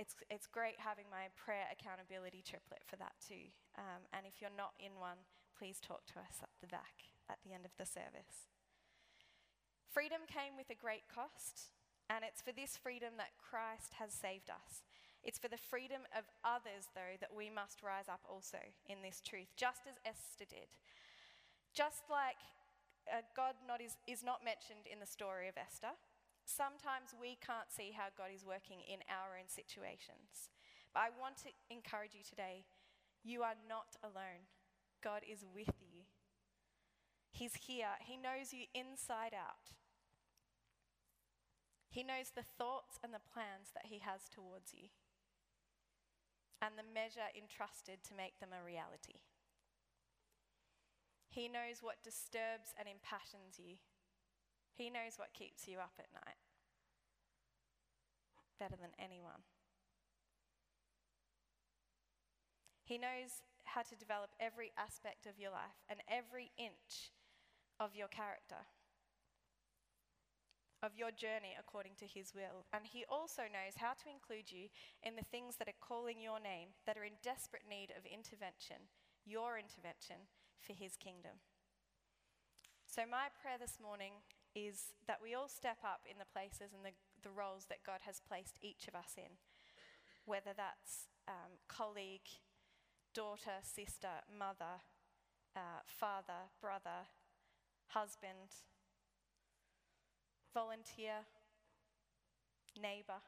It's, 0.00 0.16
it's 0.32 0.48
great 0.48 0.80
having 0.80 1.04
my 1.12 1.28
prayer 1.36 1.68
accountability 1.68 2.40
triplet 2.40 2.80
for 2.88 2.96
that 2.96 3.16
too. 3.20 3.52
Um, 3.76 4.08
and 4.16 4.24
if 4.24 4.40
you're 4.40 4.54
not 4.56 4.72
in 4.80 4.96
one, 4.96 5.20
please 5.60 5.76
talk 5.76 6.08
to 6.08 6.16
us 6.16 6.40
at 6.40 6.48
the 6.64 6.72
back 6.72 7.12
at 7.28 7.36
the 7.44 7.52
end 7.52 7.68
of 7.68 7.76
the 7.76 7.84
service. 7.84 8.48
Freedom 9.92 10.24
came 10.24 10.56
with 10.56 10.72
a 10.72 10.78
great 10.80 11.04
cost, 11.12 11.76
and 12.08 12.24
it's 12.24 12.40
for 12.40 12.56
this 12.56 12.80
freedom 12.80 13.20
that 13.20 13.36
Christ 13.36 14.00
has 14.00 14.08
saved 14.08 14.48
us. 14.48 14.80
It's 15.20 15.36
for 15.36 15.52
the 15.52 15.60
freedom 15.60 16.08
of 16.16 16.24
others, 16.40 16.88
though, 16.96 17.20
that 17.20 17.36
we 17.36 17.52
must 17.52 17.84
rise 17.84 18.08
up 18.08 18.24
also 18.24 18.56
in 18.88 19.04
this 19.04 19.20
truth, 19.20 19.52
just 19.52 19.84
as 19.84 20.00
Esther 20.08 20.48
did. 20.48 20.72
Just 21.76 22.08
like 22.08 22.40
uh, 23.04 23.20
God 23.36 23.52
not 23.68 23.84
is, 23.84 24.00
is 24.08 24.24
not 24.24 24.40
mentioned 24.40 24.88
in 24.88 24.96
the 24.96 25.04
story 25.04 25.44
of 25.44 25.60
Esther, 25.60 25.92
sometimes 26.48 27.12
we 27.12 27.36
can't 27.44 27.68
see 27.68 27.92
how 27.92 28.08
God 28.16 28.32
is 28.32 28.48
working 28.48 28.80
in 28.88 29.04
our 29.12 29.36
own 29.36 29.52
situations. 29.52 30.48
But 30.96 31.12
I 31.12 31.20
want 31.20 31.36
to 31.44 31.52
encourage 31.68 32.16
you 32.16 32.24
today 32.24 32.64
you 33.20 33.44
are 33.44 33.60
not 33.68 34.00
alone, 34.00 34.48
God 35.02 35.22
is 35.24 35.44
with 35.44 35.74
you. 35.80 36.04
He's 37.32 37.54
here, 37.66 37.98
He 38.00 38.16
knows 38.16 38.52
you 38.52 38.66
inside 38.74 39.32
out. 39.34 39.74
He 41.88 42.04
knows 42.04 42.30
the 42.30 42.46
thoughts 42.46 42.98
and 43.02 43.12
the 43.12 43.24
plans 43.24 43.74
that 43.74 43.90
He 43.90 43.98
has 43.98 44.28
towards 44.30 44.72
you 44.72 44.94
and 46.60 46.76
the 46.76 46.84
measure 46.86 47.32
entrusted 47.32 48.04
to 48.04 48.14
make 48.14 48.38
them 48.38 48.52
a 48.52 48.64
reality. 48.64 49.24
He 51.28 51.48
knows 51.48 51.80
what 51.80 52.04
disturbs 52.04 52.76
and 52.76 52.84
impassions 52.84 53.56
you. 53.56 53.80
He 54.76 54.90
knows 54.90 55.16
what 55.16 55.32
keeps 55.32 55.66
you 55.66 55.78
up 55.78 55.96
at 55.98 56.12
night 56.12 56.36
better 58.60 58.76
than 58.76 58.92
anyone. 59.00 59.40
He 62.84 62.98
knows 62.98 63.40
how 63.64 63.82
to 63.82 63.96
develop 63.96 64.30
every 64.38 64.72
aspect 64.78 65.26
of 65.26 65.38
your 65.38 65.50
life 65.50 65.78
and 65.88 66.00
every 66.08 66.50
inch 66.58 67.12
of 67.78 67.96
your 67.96 68.08
character, 68.08 68.68
of 70.82 70.96
your 70.96 71.10
journey 71.10 71.56
according 71.56 71.96
to 72.00 72.08
His 72.08 72.32
will. 72.34 72.68
And 72.72 72.84
He 72.84 73.04
also 73.08 73.48
knows 73.48 73.76
how 73.76 73.96
to 74.00 74.12
include 74.12 74.52
you 74.52 74.68
in 75.02 75.16
the 75.16 75.28
things 75.28 75.56
that 75.56 75.68
are 75.68 75.84
calling 75.84 76.20
your 76.20 76.40
name, 76.40 76.76
that 76.84 76.96
are 76.96 77.08
in 77.08 77.20
desperate 77.22 77.68
need 77.68 77.92
of 77.96 78.04
intervention, 78.04 78.88
your 79.24 79.56
intervention 79.56 80.28
for 80.60 80.72
His 80.72 80.96
kingdom. 80.96 81.40
So, 82.90 83.06
my 83.06 83.30
prayer 83.38 83.54
this 83.54 83.78
morning 83.78 84.18
is 84.54 84.98
that 85.06 85.22
we 85.22 85.34
all 85.34 85.48
step 85.48 85.78
up 85.86 86.02
in 86.10 86.18
the 86.18 86.26
places 86.26 86.74
and 86.74 86.82
the, 86.82 86.90
the 87.22 87.30
roles 87.30 87.70
that 87.70 87.86
God 87.86 88.02
has 88.02 88.18
placed 88.18 88.58
each 88.62 88.88
of 88.88 88.98
us 88.98 89.14
in, 89.16 89.38
whether 90.26 90.50
that's 90.56 91.06
um, 91.28 91.62
colleague, 91.68 92.26
daughter, 93.14 93.58
sister, 93.62 94.22
mother, 94.30 94.82
uh, 95.56 95.82
father, 95.86 96.50
brother, 96.60 97.08
husband, 97.88 98.62
volunteer, 100.54 101.26
neighbour. 102.80 103.22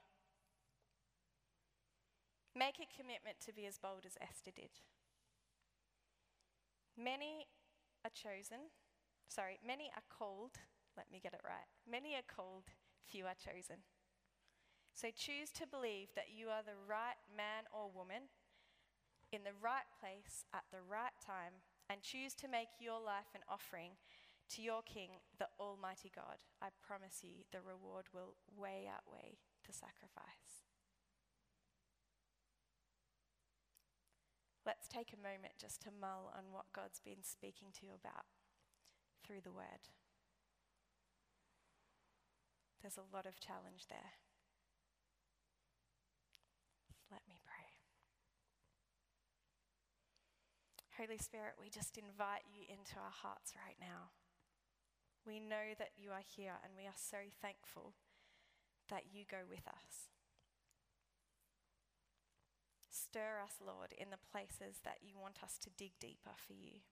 Make 2.55 2.79
a 2.79 2.97
commitment 2.97 3.41
to 3.47 3.53
be 3.53 3.67
as 3.67 3.79
bold 3.79 4.05
as 4.05 4.19
Esther 4.21 4.53
did. 4.55 4.71
Many 6.97 7.47
are 8.05 8.13
chosen, 8.13 8.69
sorry, 9.29 9.59
many 9.67 9.91
are 9.97 10.05
called, 10.11 10.61
let 10.97 11.11
me 11.11 11.21
get 11.23 11.33
it 11.33 11.41
right. 11.45 11.69
Many 11.91 12.15
are 12.15 12.29
called, 12.29 12.69
few 13.09 13.25
are 13.25 13.39
chosen. 13.39 13.81
So 14.93 15.09
choose 15.09 15.51
to 15.57 15.67
believe 15.67 16.13
that 16.15 16.29
you 16.37 16.49
are 16.49 16.63
the 16.63 16.77
right 16.87 17.17
man 17.35 17.65
or 17.73 17.89
woman 17.89 18.29
in 19.33 19.43
the 19.49 19.57
right 19.57 19.89
place 19.97 20.45
at 20.53 20.69
the 20.71 20.85
right 20.85 21.17
time 21.25 21.65
and 21.89 22.05
choose 22.05 22.37
to 22.37 22.53
make 22.53 22.77
your 22.79 23.01
life 23.01 23.33
an 23.35 23.41
offering 23.49 23.97
to 24.53 24.61
your 24.61 24.83
King, 24.85 25.25
the 25.39 25.49
Almighty 25.59 26.13
God, 26.15 26.45
I 26.61 26.69
promise 26.85 27.25
you 27.25 27.49
the 27.51 27.65
reward 27.65 28.13
will 28.13 28.37
way 28.53 28.85
outweigh 28.85 29.41
the 29.67 29.73
sacrifice. 29.73 30.69
Let's 34.67 34.87
take 34.87 35.13
a 35.13 35.17
moment 35.17 35.57
just 35.59 35.81
to 35.83 35.91
mull 35.91 36.31
on 36.37 36.53
what 36.53 36.71
God's 36.77 37.01
been 37.01 37.25
speaking 37.25 37.69
to 37.81 37.87
you 37.87 37.93
about 37.97 38.29
through 39.25 39.41
the 39.43 39.51
Word. 39.51 39.89
There's 42.83 42.99
a 42.99 43.15
lot 43.15 43.27
of 43.27 43.41
challenge 43.41 43.87
there. 43.89 44.21
Let 47.11 47.23
me 47.29 47.39
pray. 47.43 47.53
Holy 51.03 51.19
Spirit, 51.19 51.59
we 51.59 51.67
just 51.67 51.99
invite 51.99 52.47
you 52.47 52.63
into 52.71 52.95
our 52.95 53.11
hearts 53.11 53.59
right 53.59 53.75
now. 53.83 54.15
We 55.27 55.43
know 55.43 55.75
that 55.75 55.99
you 55.99 56.15
are 56.15 56.23
here 56.23 56.63
and 56.63 56.79
we 56.79 56.87
are 56.87 56.95
so 56.95 57.27
thankful 57.43 57.99
that 58.87 59.11
you 59.11 59.27
go 59.27 59.43
with 59.51 59.67
us. 59.67 60.07
Stir 62.87 63.43
us, 63.43 63.59
Lord, 63.59 63.91
in 63.99 64.15
the 64.15 64.27
places 64.31 64.79
that 64.87 65.03
you 65.03 65.19
want 65.19 65.43
us 65.43 65.59
to 65.67 65.75
dig 65.75 65.99
deeper 65.99 66.39
for 66.39 66.55
you. 66.55 66.87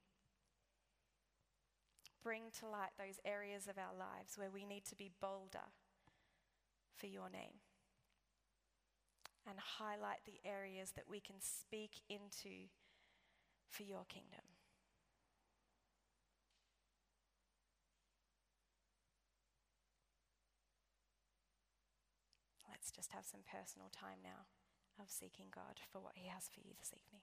Bring 2.19 2.51
to 2.59 2.67
light 2.67 2.99
those 2.99 3.23
areas 3.25 3.71
of 3.71 3.79
our 3.79 3.95
lives 3.95 4.35
where 4.35 4.51
we 4.51 4.67
need 4.67 4.85
to 4.91 4.99
be 4.99 5.15
bolder 5.23 5.71
for 6.99 7.07
your 7.07 7.31
name. 7.31 7.63
And 9.47 9.55
highlight 9.79 10.27
the 10.27 10.43
areas 10.43 10.99
that 10.99 11.07
we 11.09 11.21
can 11.21 11.39
speak 11.39 12.03
into 12.11 12.75
for 13.71 13.85
your 13.85 14.05
kingdom. 14.09 14.45
Let's 22.69 22.91
just 22.91 23.13
have 23.13 23.25
some 23.25 23.41
personal 23.47 23.89
time 23.93 24.19
now 24.23 24.51
of 25.01 25.11
seeking 25.11 25.47
God 25.55 25.79
for 25.93 26.01
what 26.01 26.15
He 26.17 26.29
has 26.29 26.49
for 26.53 26.61
you 26.61 26.75
this 26.79 26.93
evening. 26.93 27.23